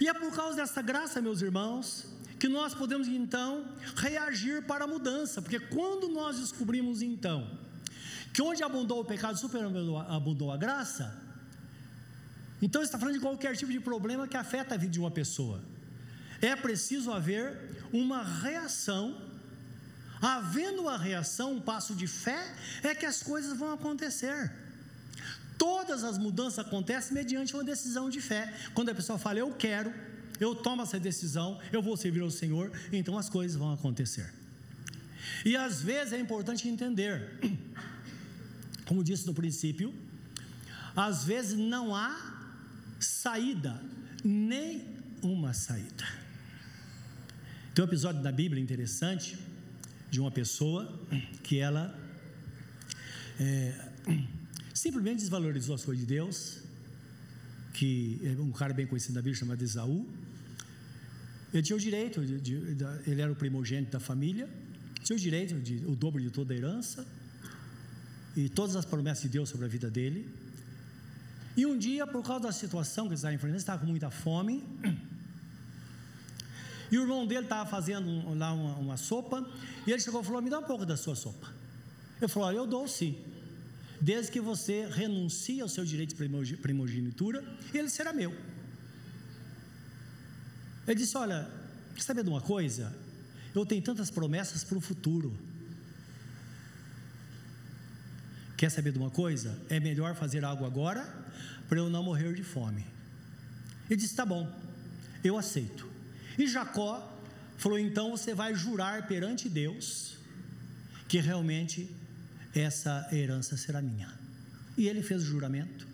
[0.00, 2.06] E é por causa dessa graça, meus irmãos,
[2.38, 3.64] que nós podemos então
[3.96, 7.58] reagir para a mudança, porque quando nós descobrimos então
[8.32, 11.22] que onde abundou o pecado, superabundou a graça,
[12.60, 15.62] então está falando de qualquer tipo de problema que afeta a vida de uma pessoa.
[16.40, 19.25] É preciso haver uma reação.
[20.20, 24.52] Havendo a reação, um passo de fé, é que as coisas vão acontecer.
[25.58, 28.52] Todas as mudanças acontecem mediante uma decisão de fé.
[28.74, 29.92] Quando a pessoa fala, eu quero,
[30.40, 34.32] eu tomo essa decisão, eu vou servir ao Senhor, então as coisas vão acontecer.
[35.44, 37.40] E às vezes é importante entender,
[38.86, 39.94] como disse no princípio,
[40.94, 42.14] às vezes não há
[42.98, 43.80] saída,
[44.24, 46.04] nem uma saída.
[47.74, 49.38] Tem um episódio da Bíblia interessante
[50.10, 50.88] de uma pessoa
[51.42, 51.98] que ela
[53.38, 53.74] é,
[54.72, 56.58] simplesmente desvalorizou as coisas de Deus,
[57.74, 60.06] que é um cara bem conhecido na Bíblia chamado Esaú.
[61.52, 64.48] Ele tinha o direito, de, de, de, ele era o primogênito da família,
[65.02, 67.06] tinha o direito, de, o dobro de toda a herança,
[68.36, 70.28] e todas as promessas de Deus sobre a vida dele.
[71.56, 74.10] E um dia, por causa da situação que ele estava enfrentando, ele estava com muita
[74.10, 74.62] fome.
[76.90, 79.48] E o irmão dele estava fazendo lá uma, uma, sopa.
[79.86, 81.52] E ele chegou e falou: Me dá um pouco da sua sopa.
[82.20, 83.18] Eu falou: Olha, eu dou sim.
[84.00, 88.34] Desde que você renuncie ao seu direito de primogenitura, ele será meu.
[90.86, 91.50] Ele disse: Olha,
[91.94, 92.94] quer saber de uma coisa?
[93.54, 95.36] Eu tenho tantas promessas para o futuro.
[98.56, 99.58] Quer saber de uma coisa?
[99.68, 101.02] É melhor fazer algo agora
[101.68, 102.86] para eu não morrer de fome.
[103.90, 104.50] Ele disse: Tá bom,
[105.24, 105.95] eu aceito.
[106.38, 107.12] E Jacó
[107.56, 110.16] falou: Então você vai jurar perante Deus
[111.08, 111.90] que realmente
[112.54, 114.12] essa herança será minha.
[114.76, 115.86] E ele fez o juramento.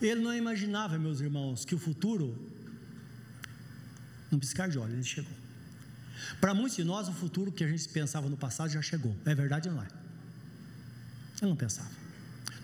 [0.00, 2.36] Ele não imaginava, meus irmãos, que o futuro,
[4.30, 5.32] num piscar de olhos, ele chegou.
[6.40, 9.14] Para muitos de nós, o futuro que a gente pensava no passado já chegou.
[9.24, 9.88] É verdade ou não é?
[11.40, 11.90] Eu não pensava.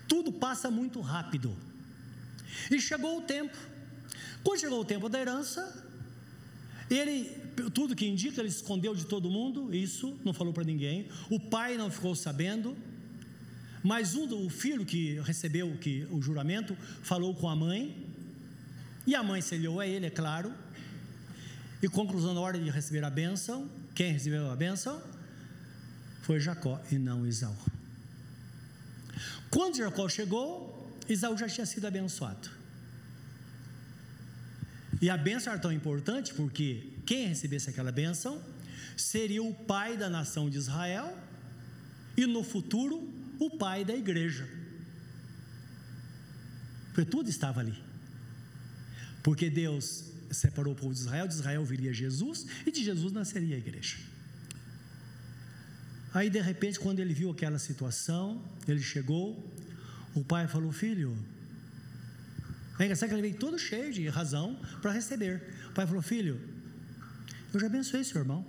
[0.08, 1.56] Tudo passa muito rápido.
[2.70, 3.56] E chegou o tempo.
[4.42, 5.85] Quando chegou o tempo da herança,
[6.94, 7.24] ele,
[7.74, 11.08] tudo que indica, ele escondeu de todo mundo, isso, não falou para ninguém.
[11.28, 12.76] O pai não ficou sabendo.
[13.82, 17.96] Mas um, o filho que recebeu que, o juramento falou com a mãe.
[19.06, 20.52] E a mãe se a ele, é claro.
[21.82, 25.00] E conclusão, na hora de receber a bênção, quem recebeu a bênção?
[26.22, 27.56] Foi Jacó e não Isaú.
[29.50, 32.55] Quando Jacó chegou, Isaú já tinha sido abençoado.
[35.00, 38.42] E a bênção era tão importante porque quem recebesse aquela bênção
[38.96, 41.16] seria o pai da nação de Israel
[42.16, 44.48] e no futuro o pai da igreja.
[46.94, 47.78] Porque tudo estava ali.
[49.22, 53.56] Porque Deus separou o povo de Israel, de Israel viria Jesus e de Jesus nasceria
[53.56, 53.98] a igreja.
[56.14, 59.54] Aí de repente, quando ele viu aquela situação, ele chegou,
[60.14, 61.18] o pai falou: Filho,
[62.78, 65.42] é engraçado que ele veio todo cheio de razão para receber.
[65.70, 66.40] O pai falou: Filho,
[67.52, 68.46] eu já abençoei seu irmão.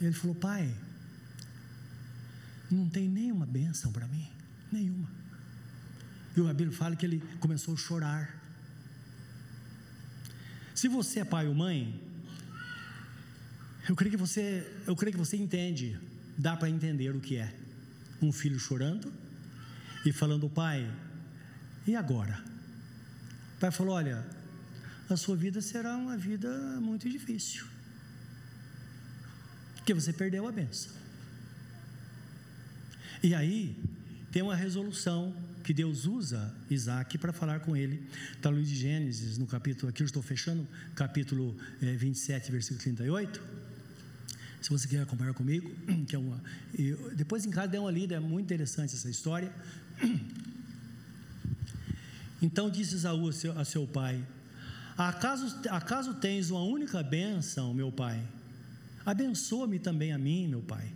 [0.00, 0.74] Ele falou: Pai,
[2.70, 4.28] não tem nenhuma bênção para mim,
[4.72, 5.08] nenhuma.
[6.36, 8.36] E o Bíblia fala que ele começou a chorar.
[10.74, 12.00] Se você é pai ou mãe,
[13.88, 15.98] eu creio que você, eu creio que você entende,
[16.36, 17.52] dá para entender o que é
[18.20, 19.12] um filho chorando
[20.08, 20.90] e falando: Pai,
[21.86, 22.42] e agora?
[23.56, 24.24] O pai falou: Olha,
[25.08, 26.48] a sua vida será uma vida
[26.80, 27.66] muito difícil,
[29.76, 30.92] porque você perdeu a benção.
[33.22, 33.76] E aí
[34.32, 38.02] tem uma resolução que Deus usa Isaac para falar com ele.
[38.32, 42.80] Está no livro de Gênesis, no capítulo, aqui eu estou fechando, capítulo é, 27, versículo
[42.80, 43.42] 38.
[44.62, 45.70] Se você quer acompanhar comigo,
[46.08, 46.42] que é uma.
[46.76, 49.52] Eu, depois em casa dê uma lida, é muito interessante essa história.
[52.40, 54.24] Então disse Esaú a seu, a seu pai:
[54.96, 58.22] acaso, acaso tens uma única bênção, meu pai?
[59.04, 60.92] Abençoa-me também a mim, meu pai.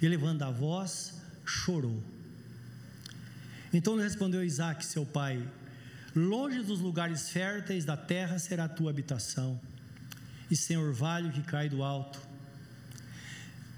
[0.00, 2.02] E levando a voz, chorou.
[3.72, 5.46] Então lhe respondeu Isaac, seu pai:
[6.14, 9.60] Longe dos lugares férteis da terra será a tua habitação,
[10.50, 12.20] e sem orvalho que cai do alto.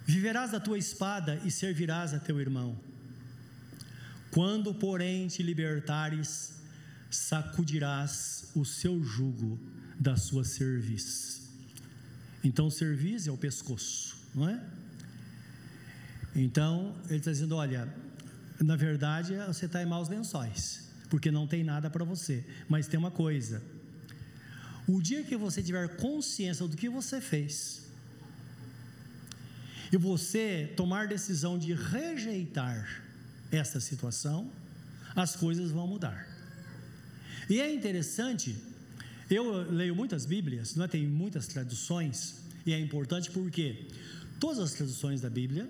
[0.07, 2.88] Viverás da tua espada e servirás a teu irmão.
[4.31, 6.55] Quando, porém, te libertares,
[7.11, 9.59] sacudirás o seu jugo
[9.99, 11.49] da sua cerviz.
[12.45, 14.63] Então, cerviz é o pescoço, não é?
[16.35, 17.93] Então, ele está dizendo: olha,
[18.61, 22.99] na verdade você está em maus lençóis, porque não tem nada para você, mas tem
[22.99, 23.63] uma coisa:
[24.87, 27.87] o dia que você tiver consciência do que você fez,
[29.91, 33.08] e você tomar decisão de rejeitar
[33.51, 34.51] essa situação,
[35.15, 36.27] as coisas vão mudar.
[37.49, 38.57] E é interessante,
[39.31, 40.89] eu leio muitas Bíblias, não é?
[40.89, 43.87] tem muitas traduções, e é importante porque
[44.39, 45.69] todas as traduções da Bíblia,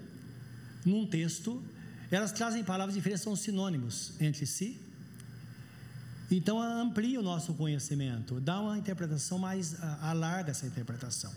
[0.85, 1.63] num texto,
[2.11, 4.81] elas trazem palavras diferentes, são sinônimos entre si.
[6.31, 11.33] Então amplia o nosso conhecimento, dá uma interpretação mais, alarga essa interpretação.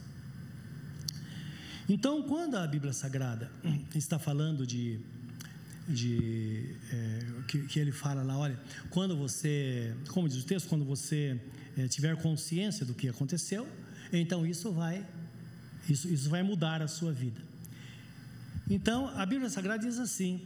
[1.87, 3.51] Então, quando a Bíblia Sagrada
[3.95, 4.99] está falando de
[5.91, 10.85] de é, que, que, ele fala lá, olha, quando você, como diz o texto, quando
[10.85, 11.39] você
[11.77, 13.67] é, tiver consciência do que aconteceu,
[14.11, 15.05] então isso vai,
[15.87, 17.41] isso, isso vai mudar a sua vida.
[18.69, 20.41] Então, a Bíblia Sagrada diz assim: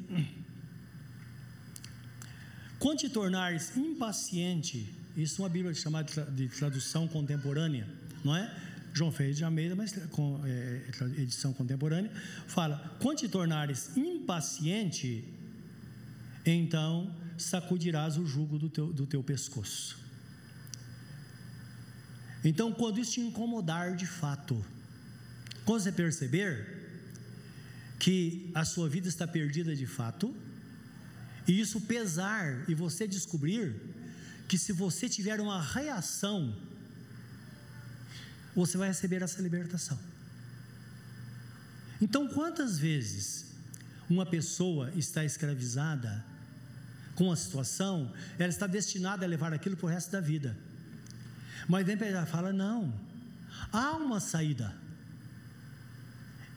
[2.80, 7.88] quando te tornares impaciente, isso é uma Bíblia chamada de tradução contemporânea,
[8.24, 8.54] não é?
[8.96, 10.82] João Ferreira de Almeida, mas com é,
[11.18, 12.10] edição contemporânea,
[12.48, 15.24] fala: quando te tornares impaciente,
[16.46, 19.98] então sacudirás o jugo do teu, do teu pescoço.
[22.44, 24.64] Então, quando isso te incomodar de fato,
[25.66, 26.74] quando você perceber
[27.98, 30.36] que a sua vida está perdida de fato,
[31.48, 33.76] e isso pesar, e você descobrir
[34.48, 36.56] que se você tiver uma reação
[38.56, 40.00] você vai receber essa libertação.
[42.02, 43.48] Então, quantas vezes
[44.10, 46.24] uma pessoa está escravizada
[47.16, 50.56] com a situação, ela está destinada a levar aquilo para o resto da vida.
[51.68, 52.94] Mas vem ela fala: não,
[53.72, 54.76] há uma saída.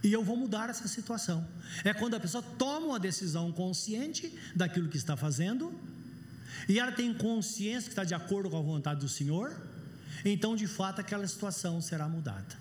[0.02, 1.46] E eu vou mudar essa situação.
[1.84, 5.72] É quando a pessoa toma uma decisão consciente daquilo que está fazendo,
[6.68, 9.54] e ela tem consciência que está de acordo com a vontade do Senhor,
[10.24, 12.56] então de fato aquela situação será mudada.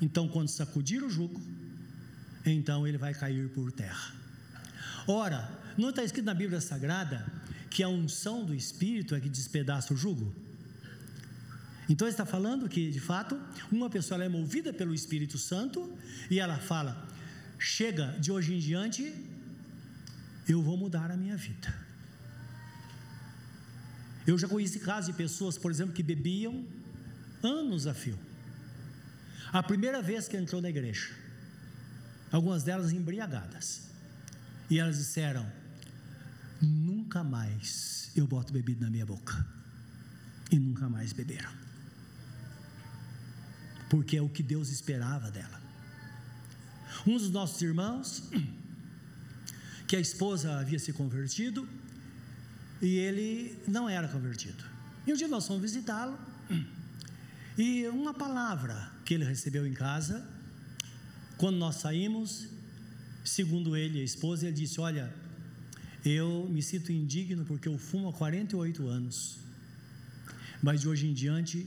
[0.00, 1.40] Então, quando sacudir o jugo,
[2.44, 4.12] então ele vai cair por terra.
[5.06, 7.26] Ora, não está escrito na Bíblia Sagrada
[7.70, 10.34] que a unção do Espírito é que despedaça o jugo?
[11.88, 13.40] Então está falando que, de fato,
[13.70, 15.96] uma pessoa é movida pelo Espírito Santo
[16.28, 17.06] e ela fala:
[17.58, 19.14] chega, de hoje em diante,
[20.48, 21.72] eu vou mudar a minha vida.
[24.26, 26.64] Eu já conheci casos de pessoas, por exemplo, que bebiam
[27.42, 28.18] anos a fio.
[29.52, 31.10] A primeira vez que entrou na igreja,
[32.32, 33.88] algumas delas embriagadas,
[34.70, 35.50] e elas disseram:
[36.60, 39.46] Nunca mais eu boto bebida na minha boca.
[40.50, 41.50] E nunca mais beberam.
[43.90, 45.60] Porque é o que Deus esperava dela.
[47.06, 48.30] Um dos nossos irmãos,
[49.86, 51.68] que a esposa havia se convertido,
[52.80, 54.64] e ele não era convertido.
[55.06, 56.18] E um dia nós fomos visitá-lo,
[57.56, 60.26] e uma palavra que ele recebeu em casa,
[61.36, 62.48] quando nós saímos,
[63.26, 65.12] segundo ele, a esposa, ele disse: Olha,
[66.04, 69.38] eu me sinto indigno porque eu fumo há 48 anos,
[70.62, 71.66] mas de hoje em diante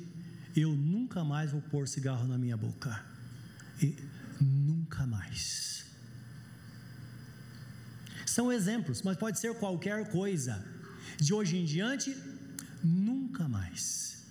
[0.55, 3.03] eu nunca mais vou pôr cigarro na minha boca.
[3.82, 3.95] E
[4.41, 5.86] nunca mais.
[8.26, 10.66] São exemplos, mas pode ser qualquer coisa.
[11.18, 12.16] De hoje em diante,
[12.84, 14.24] nunca mais.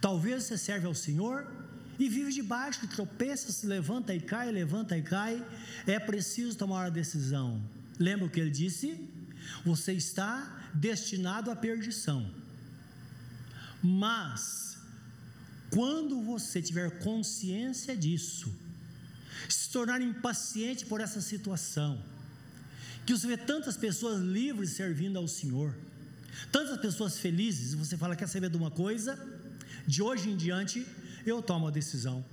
[0.00, 1.50] Talvez você serve ao Senhor
[1.98, 5.44] e vive debaixo, tropeça, se levanta e cai, levanta e cai.
[5.86, 7.62] É preciso tomar uma decisão.
[7.98, 9.08] Lembra o que ele disse?
[9.64, 12.30] Você está destinado à perdição.
[13.82, 14.78] Mas,
[15.70, 18.52] quando você tiver consciência disso,
[19.48, 22.02] se tornar impaciente por essa situação,
[23.04, 25.74] que você vê tantas pessoas livres servindo ao Senhor,
[26.52, 29.18] Tantas pessoas felizes, você fala, quer saber de uma coisa?
[29.86, 30.86] De hoje em diante,
[31.28, 32.24] eu tomo a decisão.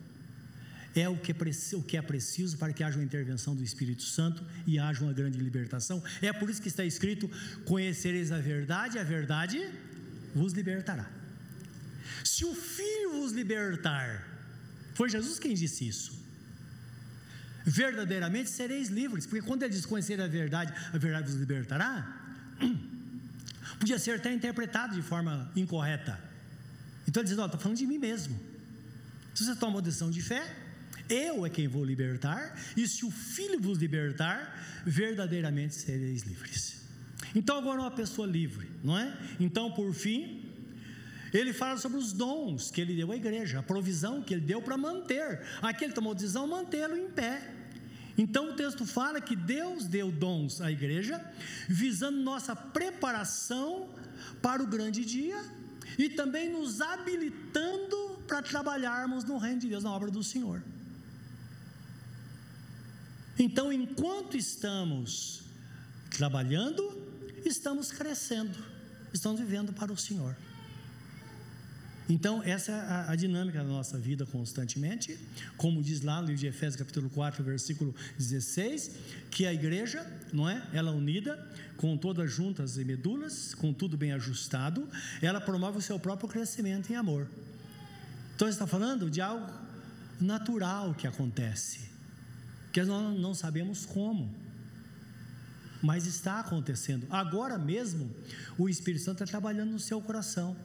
[0.96, 4.04] É o que, é o que é preciso para que haja uma intervenção do Espírito
[4.04, 6.02] Santo e haja uma grande libertação.
[6.22, 7.30] É por isso que está escrito:
[7.66, 9.70] Conhecereis a verdade, a verdade
[10.34, 11.06] vos libertará.
[12.24, 14.26] Se o Filho vos libertar,
[14.93, 16.24] foi Jesus quem disse isso.
[17.66, 22.22] Verdadeiramente sereis livres, porque quando ele diz conhecer a verdade, a verdade vos libertará,
[23.80, 26.18] podia ser até interpretado de forma incorreta.
[27.06, 28.55] Então ele diz: Ó, estou falando de mim mesmo.
[29.36, 30.44] Se você toma uma decisão de fé,
[31.10, 36.82] eu é quem vou libertar, e se o Filho vos libertar, verdadeiramente sereis livres.
[37.36, 39.16] Então agora uma pessoa livre, não é?
[39.40, 40.42] Então, por fim,
[41.34, 44.62] ele fala sobre os dons que ele deu à igreja, a provisão que ele deu
[44.62, 45.42] para manter.
[45.62, 47.52] Aqui ele tomou decisão mantê-lo em pé.
[48.18, 51.22] Então o texto fala que Deus deu dons à igreja,
[51.68, 53.90] visando nossa preparação
[54.42, 55.44] para o grande dia
[55.98, 60.61] e também nos habilitando para trabalharmos no reino de Deus, na obra do Senhor.
[63.38, 65.41] Então, enquanto estamos
[66.09, 66.84] trabalhando,
[67.45, 68.57] estamos crescendo,
[69.13, 70.36] estamos vivendo para o Senhor.
[72.07, 75.17] Então, essa é a, a, dinâmica da nossa vida constantemente,
[75.57, 78.91] como diz lá no livro de Efésios, capítulo 4, versículo 16,
[79.32, 80.61] que a igreja, não é?
[80.71, 81.36] Ela unida,
[81.78, 84.88] com todas juntas e medulas, com tudo bem ajustado,
[85.19, 87.28] ela promove o seu próprio crescimento em amor.
[88.36, 89.52] Então, está falando de algo
[90.20, 91.90] natural que acontece,
[92.72, 94.34] que nós não sabemos como,
[95.82, 97.08] mas está acontecendo.
[97.10, 98.14] Agora mesmo,
[98.58, 100.56] o Espírito Santo está trabalhando no seu coração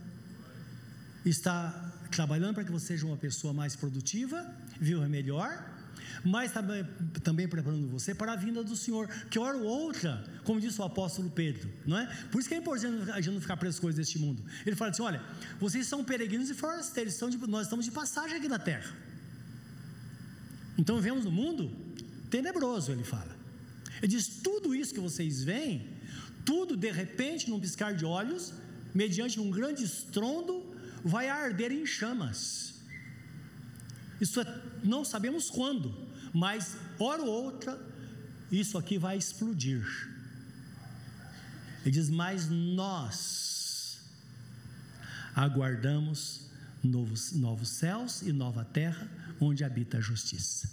[1.25, 4.47] está trabalhando para que você seja uma pessoa mais produtiva,
[4.81, 5.62] viva melhor,
[6.24, 6.86] mas também,
[7.22, 10.84] também preparando você para a vinda do Senhor, que hora ou outra, como disse o
[10.84, 12.06] apóstolo Pedro, não é?
[12.30, 14.42] Por isso que é importante a gente não ficar preso às coisas deste mundo.
[14.64, 15.22] Ele fala assim: olha,
[15.58, 18.94] vocês são peregrinos e forasteiros, de, nós estamos de passagem aqui na terra.
[20.78, 21.70] Então vivemos no mundo
[22.30, 23.36] tenebroso, ele fala.
[23.98, 25.88] Ele diz: tudo isso que vocês veem,
[26.44, 28.52] tudo de repente, num piscar de olhos,
[28.94, 32.70] mediante um grande estrondo, vai arder em chamas.
[34.21, 35.95] Isso é, não sabemos quando,
[36.33, 37.81] mas hora ou outra,
[38.53, 39.83] isso aqui vai explodir.
[41.83, 44.01] Ele diz: Mas nós
[45.35, 46.43] aguardamos
[46.83, 49.09] novos, novos céus e nova terra,
[49.41, 50.68] onde habita a justiça.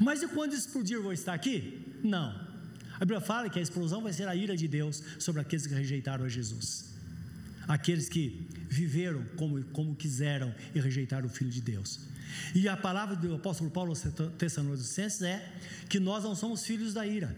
[0.00, 1.98] Mas e quando explodir, vou estar aqui?
[2.02, 2.50] Não.
[2.94, 5.74] A Bíblia fala que a explosão vai ser a ira de Deus sobre aqueles que
[5.74, 6.91] rejeitaram a Jesus
[7.68, 12.00] aqueles que viveram como, como quiseram e rejeitaram o Filho de Deus.
[12.54, 14.02] E a palavra do apóstolo Paulo aos
[14.38, 15.52] Tessalonicenses é
[15.88, 17.36] que nós não somos filhos da ira.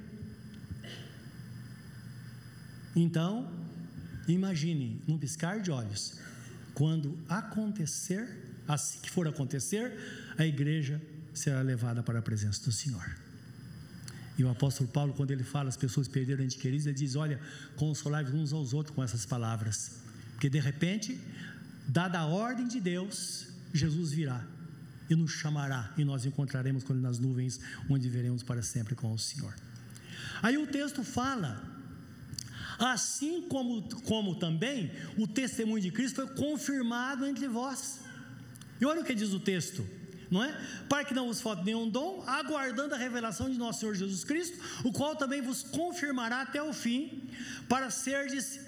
[2.94, 3.50] Então,
[4.28, 6.20] imagine, num piscar de olhos,
[6.74, 8.28] quando acontecer,
[8.68, 9.92] assim que for acontecer,
[10.38, 11.02] a igreja
[11.32, 13.16] será levada para a presença do Senhor.
[14.36, 17.40] E o apóstolo Paulo, quando ele fala as pessoas perderam ente queridos, ele diz: Olha,
[17.76, 20.03] consolai uns aos outros com essas palavras.
[20.34, 21.18] Porque de repente,
[21.88, 24.44] dada a ordem de Deus, Jesus virá
[25.08, 29.12] e nos chamará e nós encontraremos com ele nas nuvens, onde veremos para sempre com
[29.12, 29.54] o Senhor.
[30.42, 31.62] Aí o texto fala,
[32.78, 38.00] assim como, como também o testemunho de Cristo foi confirmado entre vós.
[38.80, 39.86] E olha o que diz o texto,
[40.30, 40.52] não é?
[40.88, 44.58] Para que não vos falte nenhum dom, aguardando a revelação de nosso Senhor Jesus Cristo,
[44.84, 47.28] o qual também vos confirmará até o fim,
[47.68, 48.60] para serdes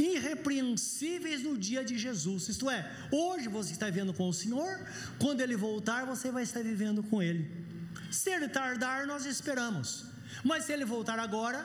[0.00, 2.48] irrepreensíveis no dia de Jesus.
[2.48, 4.80] Isto é, hoje você está vivendo com o Senhor,
[5.18, 7.50] quando Ele voltar, você vai estar vivendo com Ele.
[8.10, 10.04] Se Ele tardar, nós esperamos,
[10.42, 11.64] mas se Ele voltar agora,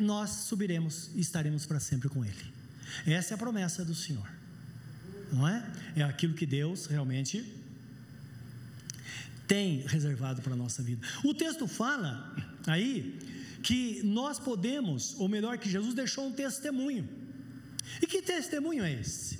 [0.00, 2.52] nós subiremos e estaremos para sempre com Ele.
[3.06, 4.28] Essa é a promessa do Senhor,
[5.32, 5.64] não é?
[5.96, 7.54] É aquilo que Deus realmente
[9.46, 11.06] tem reservado para a nossa vida.
[11.24, 12.34] O texto fala
[12.66, 13.18] aí
[13.62, 17.08] que nós podemos, ou melhor, que Jesus deixou um testemunho.
[18.02, 19.38] E que testemunho é esse?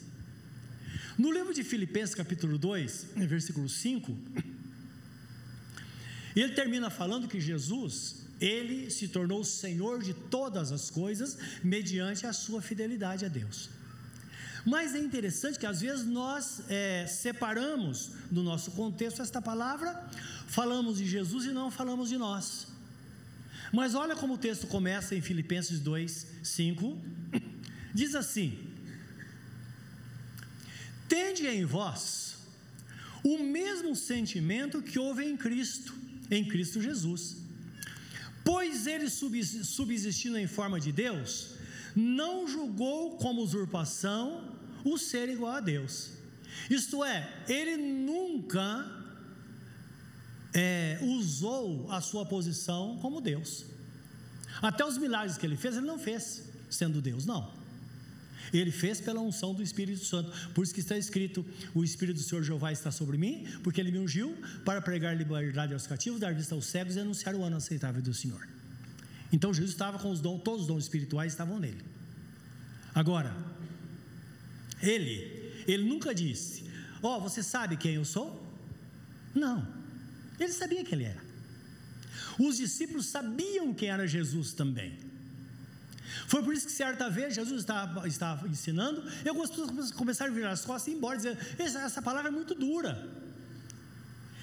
[1.19, 4.17] No livro de Filipenses, capítulo 2, versículo 5,
[6.37, 12.33] ele termina falando que Jesus, ele se tornou Senhor de todas as coisas mediante a
[12.33, 13.69] sua fidelidade a Deus.
[14.65, 20.09] Mas é interessante que às vezes nós é, separamos do nosso contexto esta palavra,
[20.47, 22.69] falamos de Jesus e não falamos de nós.
[23.73, 26.99] Mas olha como o texto começa em Filipenses 2, 5
[27.95, 28.59] Diz assim:
[31.09, 32.37] Tende em vós
[33.25, 35.95] o mesmo sentimento que houve em Cristo,
[36.31, 37.37] em Cristo Jesus.
[38.45, 41.55] Pois ele subsistindo em forma de Deus,
[41.95, 46.13] não julgou como usurpação o ser igual a Deus.
[46.71, 48.87] Isto é, ele nunca
[50.55, 53.67] é, usou a sua posição como Deus.
[54.63, 57.58] Até os milagres que ele fez, ele não fez sendo Deus, não.
[58.53, 60.31] Ele fez pela unção do Espírito Santo.
[60.55, 61.45] Por isso que está escrito:
[61.75, 65.73] O Espírito do Senhor Jeová está sobre mim, porque ele me ungiu para pregar liberdade
[65.73, 68.47] aos cativos, dar vista aos cegos e anunciar o ano aceitável do Senhor.
[69.33, 71.83] Então Jesus estava com os dons, todos os dons espirituais estavam nele.
[72.95, 73.37] Agora,
[74.83, 76.65] ele, ele nunca disse:
[77.03, 78.45] Ó, oh, você sabe quem eu sou?
[79.35, 79.67] Não.
[80.41, 81.29] Ele sabia quem ele era.
[82.39, 84.97] Os discípulos sabiam quem era Jesus também.
[86.27, 90.35] Foi por isso que certa vez Jesus estava, estava ensinando, e algumas pessoas começaram a
[90.35, 93.09] virar as costas e ir embora, dizendo: essa, essa palavra é muito dura.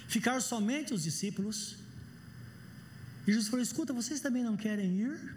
[0.08, 1.76] Ficaram somente os discípulos.
[3.26, 5.36] E Jesus falou: Escuta, vocês também não querem ir?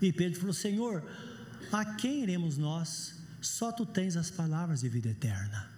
[0.00, 1.04] E Pedro falou: Senhor,
[1.70, 3.14] a quem iremos nós?
[3.40, 5.68] Só tu tens as palavras de vida eterna.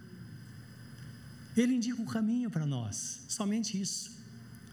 [1.56, 4.10] Ele indica o caminho para nós, somente isso,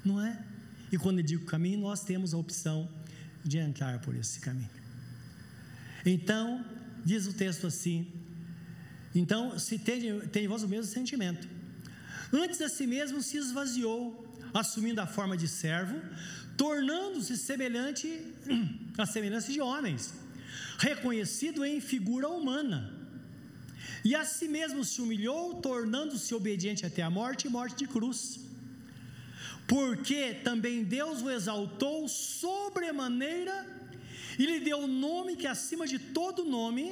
[0.04, 0.44] não é?
[0.92, 2.90] E quando ele indica o caminho, nós temos a opção
[3.44, 4.70] de entrar por esse caminho.
[6.06, 6.66] Então,
[7.06, 8.08] diz o texto assim:
[9.14, 11.48] então, se tem, tem em vós o mesmo sentimento.
[12.32, 16.00] Antes a si mesmo se esvaziou, assumindo a forma de servo,
[16.58, 18.08] tornando-se semelhante
[18.98, 20.14] à semelhança de homens,
[20.78, 22.98] reconhecido em figura humana.
[24.04, 28.40] E a si mesmo se humilhou, tornando-se obediente até a morte e morte de cruz
[29.72, 33.66] porque também Deus o exaltou sobremaneira
[34.38, 36.86] e lhe deu o um nome que é acima de todo nome,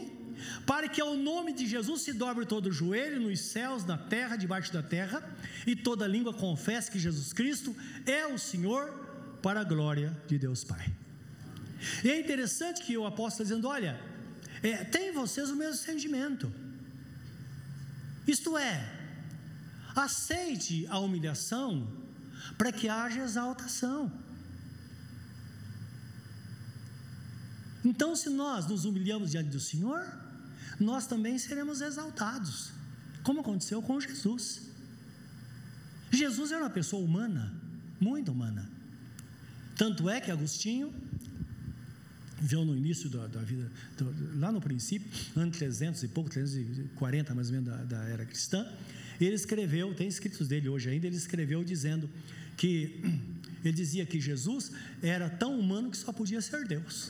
[0.65, 4.37] para que ao nome de Jesus se dobre todo o joelho nos céus, na terra,
[4.37, 5.21] debaixo da terra,
[5.67, 7.75] e toda língua confesse que Jesus Cristo
[8.05, 8.83] é o Senhor,
[9.41, 10.89] para a glória de Deus Pai.
[12.01, 13.99] E é interessante que o apóstolo está dizendo: olha,
[14.63, 16.49] é, tem em vocês o mesmo sentimento,
[18.25, 18.89] isto é,
[19.93, 22.07] aceite a humilhação
[22.59, 24.11] para que haja exaltação.
[27.85, 30.05] Então, se nós nos humilhamos diante do Senhor,
[30.77, 32.71] nós também seremos exaltados,
[33.23, 34.63] como aconteceu com Jesus.
[36.11, 37.53] Jesus era uma pessoa humana,
[37.97, 38.69] muito humana.
[39.77, 40.93] Tanto é que Agostinho,
[42.41, 47.33] viu no início da, da vida, do, lá no princípio, ano 300 e pouco, 340
[47.33, 48.67] mais ou menos da, da era cristã,
[49.21, 52.09] ele escreveu, tem escritos dele hoje ainda, ele escreveu dizendo
[52.59, 53.01] que
[53.63, 57.09] ele dizia que Jesus era tão humano que só podia ser Deus.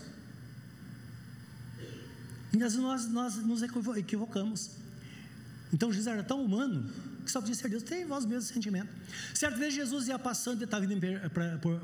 [2.53, 3.63] E nós, nós nos
[3.97, 4.77] equivocamos.
[5.73, 6.91] Então Jesus era tão humano
[7.25, 7.81] que só podia ser Deus.
[7.81, 8.89] Tem vós mesmo sentimento.
[9.33, 10.99] Certa vez Jesus ia passando, estava indo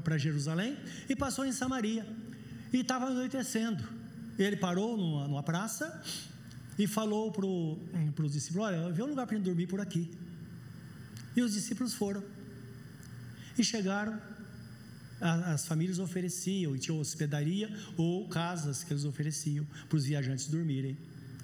[0.03, 0.77] para Jerusalém
[1.09, 2.05] e passou em Samaria.
[2.71, 3.83] E estava anoitecendo.
[4.37, 6.03] Ele parou numa, numa praça
[6.77, 7.45] e falou para
[8.25, 10.11] os discípulos: Olha, vê um lugar para dormir por aqui.
[11.35, 12.34] E os discípulos foram.
[13.57, 14.19] E chegaram,
[15.19, 20.97] as famílias ofereciam, e tinha hospedaria ou casas que eles ofereciam para os viajantes dormirem,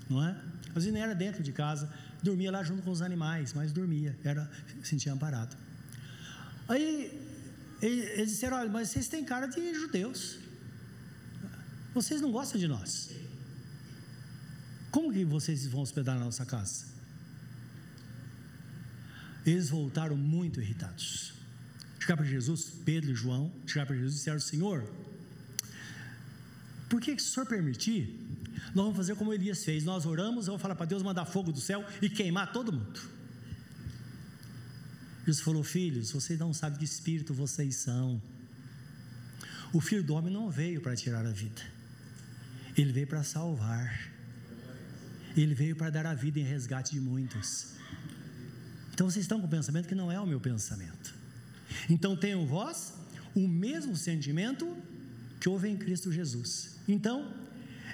[0.10, 0.32] não é?
[0.70, 1.92] Às vezes nem era dentro de casa,
[2.22, 4.50] dormia lá junto com os animais, mas dormia, era,
[4.84, 5.56] sentia amparado.
[6.68, 7.20] Aí
[7.82, 10.40] eles disseram: Olha, mas vocês têm cara de judeus,
[11.94, 13.10] vocês não gostam de nós.
[14.92, 16.86] Como que vocês vão hospedar na nossa casa?
[19.46, 21.41] Eles voltaram muito irritados.
[22.02, 24.92] Chegaram para Jesus, Pedro e João, chegaram para Jesus e disseram: Senhor,
[26.90, 28.20] por que, se o Senhor permitir,
[28.74, 29.84] nós vamos fazer como Elias fez.
[29.84, 33.00] Nós oramos, vou falar para Deus mandar fogo do céu e queimar todo mundo.
[35.20, 38.20] Jesus falou: Filhos, vocês não sabem que espírito vocês são.
[39.72, 41.62] O filho do homem não veio para tirar a vida,
[42.76, 44.12] ele veio para salvar.
[45.38, 47.76] Ele veio para dar a vida em resgate de muitos.
[48.94, 51.21] Então vocês estão com o pensamento que não é o meu pensamento.
[51.90, 52.94] Então tenham vós
[53.36, 54.76] o mesmo sentimento
[55.40, 56.78] que houve em Cristo Jesus.
[56.88, 57.34] Então,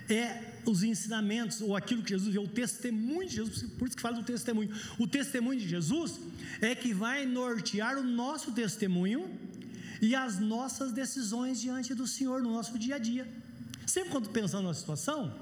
[0.09, 4.01] é os ensinamentos, ou aquilo que Jesus viu, o testemunho de Jesus, por isso que
[4.01, 4.69] fala do testemunho.
[4.97, 6.19] O testemunho de Jesus
[6.61, 9.29] é que vai nortear o nosso testemunho
[10.01, 13.27] e as nossas decisões diante do Senhor no nosso dia a dia.
[13.85, 15.33] Sempre quando pensamos numa situação,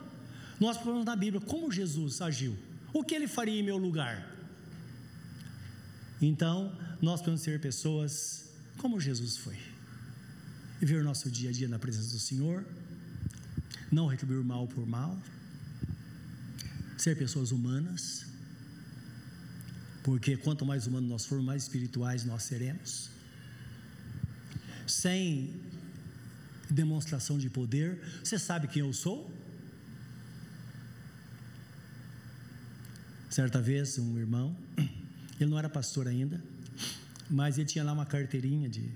[0.60, 2.56] nós procuramos na Bíblia como Jesus agiu,
[2.93, 4.35] o que ele faria em meu lugar.
[6.22, 9.57] Então, nós podemos ser pessoas como Jesus foi.
[10.80, 12.66] Viver o nosso dia a dia na presença do Senhor,
[13.91, 15.20] não retribuir mal por mal,
[16.97, 18.26] ser pessoas humanas,
[20.03, 23.09] porque quanto mais humanos nós formos, mais espirituais nós seremos.
[24.88, 25.53] Sem
[26.70, 29.32] demonstração de poder, você sabe quem eu sou?
[33.30, 34.55] Certa vez, um irmão
[35.40, 36.42] ele não era pastor ainda,
[37.30, 38.90] mas ele tinha lá uma carteirinha de,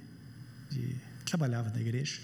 [0.70, 2.20] de trabalhava na igreja.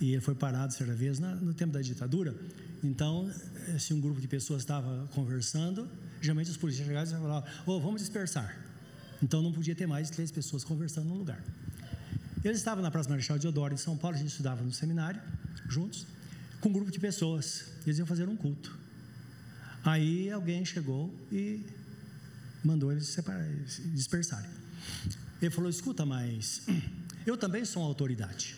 [0.00, 2.34] E ele foi parado certa vez na, no tempo da ditadura.
[2.82, 3.30] Então,
[3.78, 5.88] se um grupo de pessoas estava conversando,
[6.20, 8.56] geralmente os policiais chegavam e falavam: oh, vamos dispersar.
[9.22, 11.42] Então não podia ter mais de três pessoas conversando num lugar.
[12.44, 15.20] Eles estavam na Praça Marechal Deodoro, em São Paulo, a gente estudava no seminário,
[15.66, 16.06] juntos,
[16.60, 17.72] com um grupo de pessoas.
[17.86, 18.76] Eles iam fazer um culto.
[19.82, 21.64] Aí alguém chegou e
[22.64, 23.46] mandou eles separar,
[23.94, 24.50] dispersarem.
[25.40, 26.62] Ele falou: escuta, mas
[27.26, 28.56] eu também sou uma autoridade.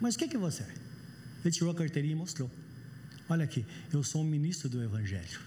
[0.00, 0.74] Mas o que, que você é?
[1.44, 2.50] Ele tirou a carteirinha e mostrou.
[3.28, 5.40] Olha aqui, eu sou um ministro do Evangelho.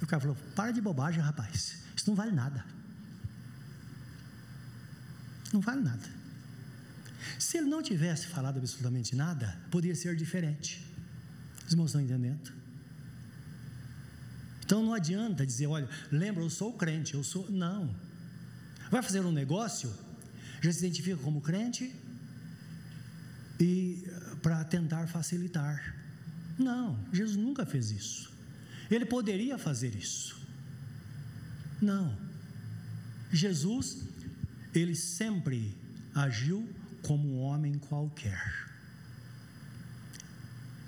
[0.00, 1.82] E o cara falou: para de bobagem, rapaz.
[1.94, 2.64] Isso não vale nada.
[5.52, 6.16] Não vale nada.
[7.38, 10.86] Se ele não tivesse falado absolutamente nada, poderia ser diferente.
[11.66, 12.55] Os irmãos estão entendendo?
[14.66, 17.48] Então não adianta dizer, olha, lembra, eu sou crente, eu sou.
[17.48, 17.94] Não.
[18.90, 19.94] Vai fazer um negócio,
[20.60, 21.94] já se identifica como crente
[23.60, 24.04] e
[24.42, 25.94] para tentar facilitar.
[26.58, 28.32] Não, Jesus nunca fez isso.
[28.90, 30.36] Ele poderia fazer isso.
[31.80, 32.16] Não.
[33.32, 34.02] Jesus,
[34.74, 35.76] ele sempre
[36.12, 36.68] agiu
[37.02, 38.66] como um homem qualquer.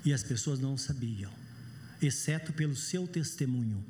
[0.03, 1.31] E as pessoas não sabiam,
[2.01, 3.83] exceto pelo seu testemunho.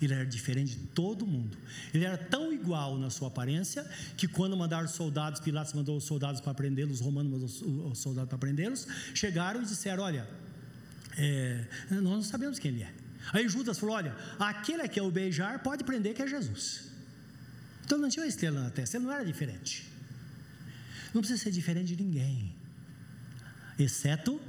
[0.00, 1.56] Ele era diferente de todo mundo.
[1.92, 3.84] Ele era tão igual na sua aparência
[4.16, 8.28] que quando mandaram soldados, Pilatos mandou os soldados para prendê-los, os romanos mandou os soldados
[8.28, 10.28] para prendê-los, chegaram e disseram: Olha,
[11.16, 12.92] é, nós não sabemos quem ele é.
[13.32, 16.88] Aí Judas falou: Olha, aquele que é o beijar pode prender que é Jesus.
[17.84, 19.90] Então não tinha uma estrela na testa, ele não era diferente.
[21.12, 22.54] Não precisa ser diferente de ninguém,
[23.78, 24.40] exceto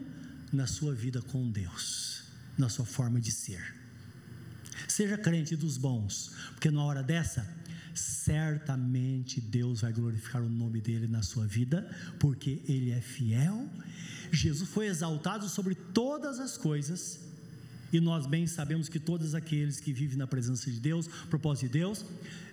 [0.51, 2.18] na sua vida com Deus,
[2.59, 3.75] na sua forma de ser.
[4.87, 7.47] Seja crente dos bons, porque na hora dessa,
[7.93, 11.89] certamente Deus vai glorificar o nome dele na sua vida,
[12.19, 13.69] porque ele é fiel.
[14.31, 17.28] Jesus foi exaltado sobre todas as coisas
[17.91, 21.79] e nós bem sabemos que todos aqueles que vivem na presença de Deus, propósito de
[21.79, 22.05] Deus,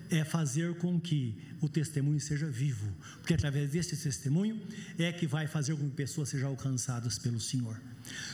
[0.09, 2.87] é fazer com que o testemunho seja vivo,
[3.19, 4.61] porque através desse testemunho
[4.97, 7.79] é que vai fazer com que pessoas sejam alcançadas pelo Senhor.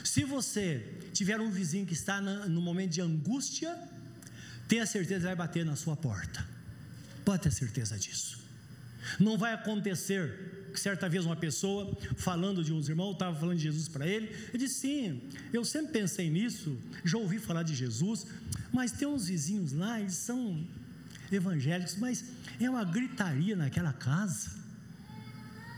[0.04, 3.76] Se você tiver um vizinho que está no momento de angústia,
[4.68, 6.48] tenha certeza que vai bater na sua porta.
[7.26, 8.40] Pode ter certeza disso.
[9.20, 13.88] Não vai acontecer certa vez uma pessoa falando de uns irmãos, estava falando de Jesus
[13.88, 15.22] para ele, ele disse: Sim,
[15.52, 18.26] eu sempre pensei nisso, já ouvi falar de Jesus,
[18.72, 20.66] mas tem uns vizinhos lá, eles são
[21.32, 22.24] evangélicos, mas
[22.60, 24.52] é uma gritaria naquela casa,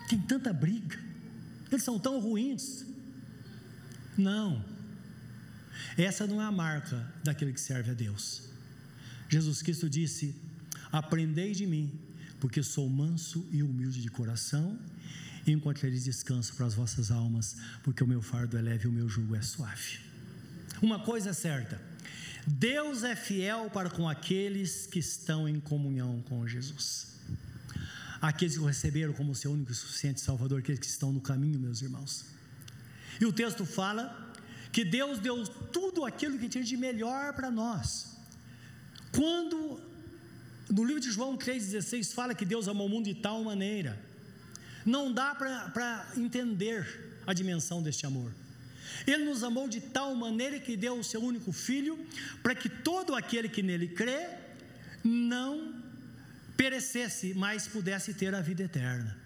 [0.09, 0.99] tem tanta briga,
[1.71, 2.85] eles são tão ruins.
[4.17, 4.63] Não,
[5.97, 8.49] essa não é a marca daquele que serve a Deus.
[9.29, 10.35] Jesus Cristo disse:
[10.91, 11.99] Aprendei de mim,
[12.45, 14.77] porque sou manso e humilde de coração,
[15.47, 18.91] e encontrareis descanso para as vossas almas, porque o meu fardo é leve e o
[18.91, 19.99] meu jugo é suave.
[20.79, 21.81] Uma coisa é certa:
[22.45, 27.15] Deus é fiel para com aqueles que estão em comunhão com Jesus.
[28.21, 31.59] Aqueles que o receberam como seu único e suficiente Salvador, aqueles que estão no caminho,
[31.59, 32.25] meus irmãos.
[33.19, 34.31] E o texto fala
[34.71, 38.15] que Deus deu tudo aquilo que tinha de melhor para nós.
[39.11, 39.94] Quando
[40.70, 43.99] no livro de João 3,16 fala que Deus amou o mundo de tal maneira.
[44.86, 48.32] Não dá para entender a dimensão deste amor.
[49.05, 51.99] Ele nos amou de tal maneira que deu o seu único filho,
[52.41, 54.30] para que todo aquele que nele crê
[55.03, 55.84] não
[56.55, 59.18] perecesse, mas pudesse ter a vida eterna.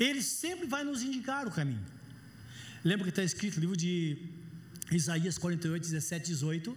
[0.00, 1.84] Ele sempre vai nos indicar o caminho.
[2.82, 4.18] Lembra que está escrito no livro de
[4.90, 6.76] Isaías 48, 17, 18?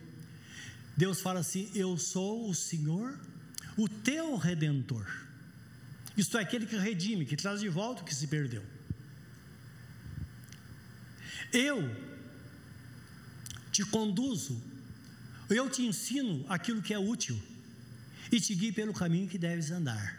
[0.96, 3.20] Deus fala assim: Eu sou o Senhor
[3.78, 5.06] o teu redentor.
[6.18, 8.64] Isto é, aquele que redime, que traz de volta o que se perdeu.
[11.54, 11.96] Eu
[13.72, 14.62] te conduzo,
[15.50, 17.40] eu te ensino aquilo que é útil
[18.32, 20.18] e te guio pelo caminho que deves andar.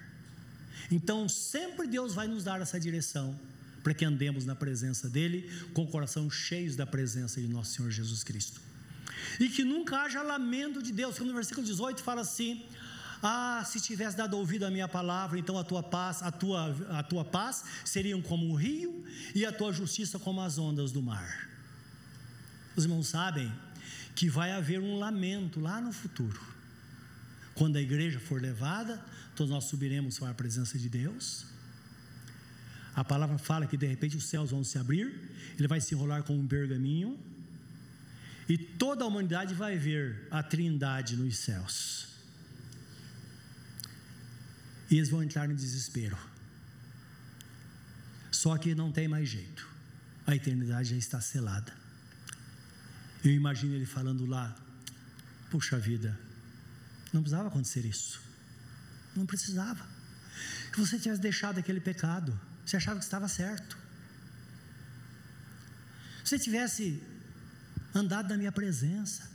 [0.90, 3.38] Então, sempre Deus vai nos dar essa direção
[3.82, 7.90] para que andemos na presença dEle, com o coração cheios da presença de nosso Senhor
[7.90, 8.60] Jesus Cristo.
[9.40, 12.64] E que nunca haja lamento de Deus, porque no versículo 18 fala assim:
[13.22, 17.02] ah, se tivesse dado ouvido à minha palavra, então a tua paz, a tua, a
[17.02, 19.04] tua paz seriam como um rio
[19.34, 21.48] e a tua justiça como as ondas do mar.
[22.76, 23.52] Os irmãos sabem
[24.14, 26.40] que vai haver um lamento lá no futuro.
[27.54, 29.04] Quando a igreja for levada,
[29.34, 31.46] todos nós subiremos para a presença de Deus.
[32.94, 36.22] A palavra fala que de repente os céus vão se abrir, ele vai se enrolar
[36.22, 37.18] com um pergaminho,
[38.48, 42.17] E toda a humanidade vai ver a Trindade nos céus.
[44.90, 46.18] E eles vão entrar em desespero.
[48.30, 49.68] Só que não tem mais jeito.
[50.26, 51.72] A eternidade já está selada.
[53.24, 54.56] Eu imagino ele falando lá:
[55.50, 56.18] Puxa vida,
[57.12, 58.20] não precisava acontecer isso.
[59.16, 59.84] Não precisava.
[60.72, 63.76] Se você tivesse deixado aquele pecado, você achava que estava certo.
[66.22, 67.02] Se você tivesse
[67.94, 69.28] andado na minha presença,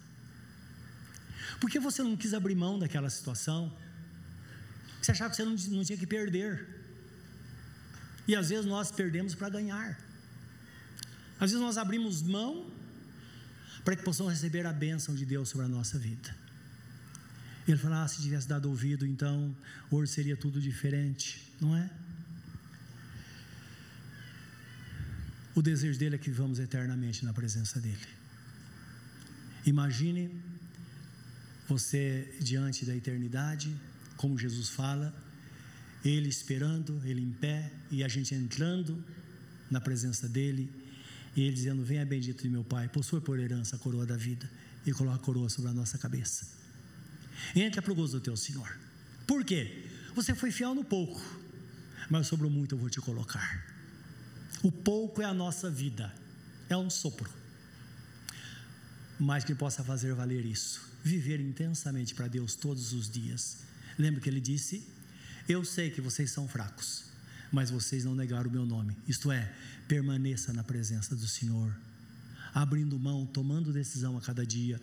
[1.59, 3.75] por que você não quis abrir mão daquela situação?
[5.03, 6.65] Você achava que você não, tinha que perder.
[8.25, 9.99] E às vezes nós perdemos para ganhar.
[11.37, 12.71] Às vezes nós abrimos mão
[13.83, 16.33] para que possamos receber a bênção de Deus sobre a nossa vida.
[17.67, 19.53] Ele fala: ah, se tivesse dado ouvido, então
[19.91, 21.89] hoje seria tudo diferente, não é?
[25.53, 28.07] O desejo dele é que vivamos eternamente na presença dele.
[29.65, 30.41] Imagine
[31.67, 33.75] você diante da eternidade,
[34.23, 35.13] como Jesus fala,
[36.01, 39.03] ele esperando, ele em pé e a gente entrando
[39.69, 40.71] na presença dele
[41.35, 44.49] e ele dizendo: Venha bendito de meu Pai, possui por herança a coroa da vida
[44.85, 46.47] e coloca a coroa sobre a nossa cabeça.
[47.53, 48.79] Entra para o gozo do teu Senhor.
[49.27, 49.89] Por quê?
[50.15, 51.21] Você foi fiel no pouco,
[52.09, 53.67] mas sobre o muito eu vou te colocar.
[54.63, 56.15] O pouco é a nossa vida,
[56.69, 57.29] é um sopro.
[59.19, 63.72] Mas que possa fazer valer isso, viver intensamente para Deus todos os dias.
[63.97, 64.83] Lembra que ele disse:
[65.47, 67.05] Eu sei que vocês são fracos,
[67.51, 68.95] mas vocês não negaram o meu nome.
[69.07, 69.53] Isto é,
[69.87, 71.75] permaneça na presença do Senhor,
[72.53, 74.81] abrindo mão, tomando decisão a cada dia,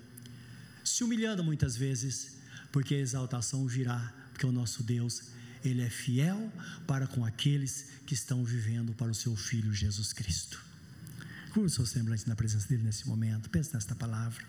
[0.84, 2.36] se humilhando muitas vezes,
[2.72, 5.22] porque a exaltação virá, porque o nosso Deus,
[5.64, 6.52] Ele é fiel
[6.86, 10.62] para com aqueles que estão vivendo para o seu Filho Jesus Cristo.
[11.50, 14.44] Curva o seu semblante na presença dEle nesse momento, pense nesta palavra.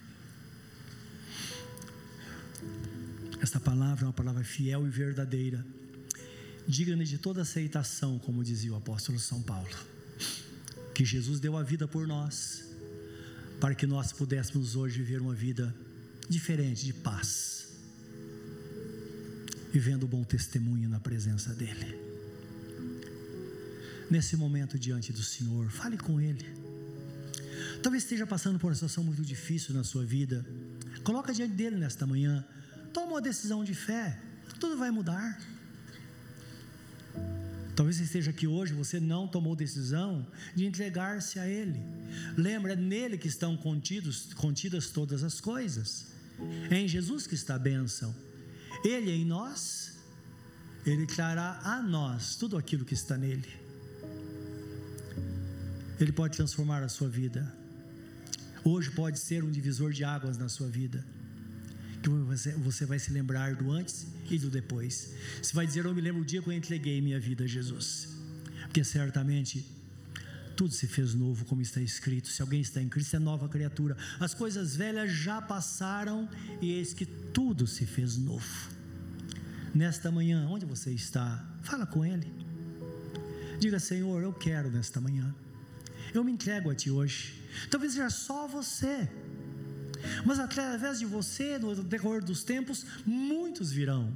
[3.42, 5.66] Esta palavra é uma palavra fiel e verdadeira
[6.68, 9.68] digna de toda aceitação, como dizia o apóstolo São Paulo.
[10.94, 12.64] Que Jesus deu a vida por nós,
[13.60, 15.76] para que nós pudéssemos hoje viver uma vida
[16.30, 17.70] diferente, de paz,
[19.74, 22.00] vivendo bom testemunho na presença dEle.
[24.10, 26.46] Nesse momento diante do Senhor, fale com Ele.
[27.82, 30.46] Talvez esteja passando por uma situação muito difícil na sua vida.
[31.04, 32.46] Coloca diante dele nesta manhã.
[32.94, 34.20] Toma uma decisão de fé.
[34.60, 35.40] Tudo vai mudar.
[37.76, 41.82] Talvez você esteja aqui hoje, você não tomou decisão de entregar-se a Ele.
[42.38, 46.08] Lembra, é nele que estão contidos, contidas todas as coisas.
[46.70, 48.14] É em Jesus que está a bênção.
[48.84, 49.98] Ele é em nós,
[50.86, 53.50] Ele trará a nós tudo aquilo que está nele.
[56.00, 57.56] Ele pode transformar a sua vida.
[58.64, 61.04] Hoje pode ser um divisor de águas na sua vida
[62.10, 65.14] você, você vai se lembrar do antes e do depois.
[65.42, 68.10] Você vai dizer: Eu me lembro o dia que eu entreguei minha vida a Jesus.
[68.64, 69.66] Porque certamente
[70.56, 72.28] tudo se fez novo, como está escrito.
[72.28, 73.98] Se alguém está em Cristo, é nova criatura.
[74.20, 76.30] As coisas velhas já passaram
[76.62, 78.70] e eis que tudo se fez novo.
[79.74, 81.44] Nesta manhã, onde você está?
[81.64, 82.32] Fala com Ele.
[83.60, 85.34] Diga, Senhor, eu quero nesta manhã.
[86.14, 87.42] Eu me entrego a Ti hoje.
[87.70, 89.10] Talvez seja só você
[90.26, 94.12] mas através de você, no decorrer dos tempos, muitos virão.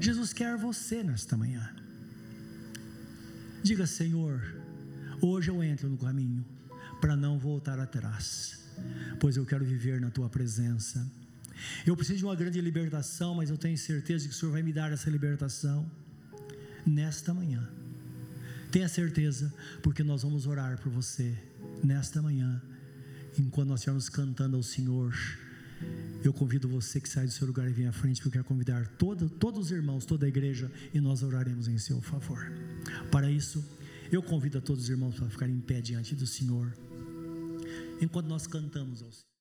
[0.00, 1.74] Jesus quer você nesta manhã.
[3.62, 4.42] Diga, Senhor,
[5.20, 6.44] hoje eu entro no caminho
[7.00, 8.58] para não voltar atrás,
[9.20, 11.06] pois eu quero viver na tua presença.
[11.86, 14.62] Eu preciso de uma grande libertação, mas eu tenho certeza de que o Senhor vai
[14.62, 15.88] me dar essa libertação
[16.84, 17.68] nesta manhã.
[18.70, 21.36] Tenha certeza, porque nós vamos orar por você
[21.84, 22.60] nesta manhã
[23.38, 25.14] enquanto nós estivermos cantando ao Senhor,
[26.24, 28.44] eu convido você que sai do seu lugar e vem à frente, porque eu quero
[28.44, 32.52] convidar todo, todos os irmãos, toda a igreja, e nós oraremos em seu favor.
[33.10, 33.64] Para isso,
[34.10, 36.72] eu convido a todos os irmãos para ficarem em pé diante do Senhor,
[38.00, 39.31] enquanto nós cantamos ao Senhor.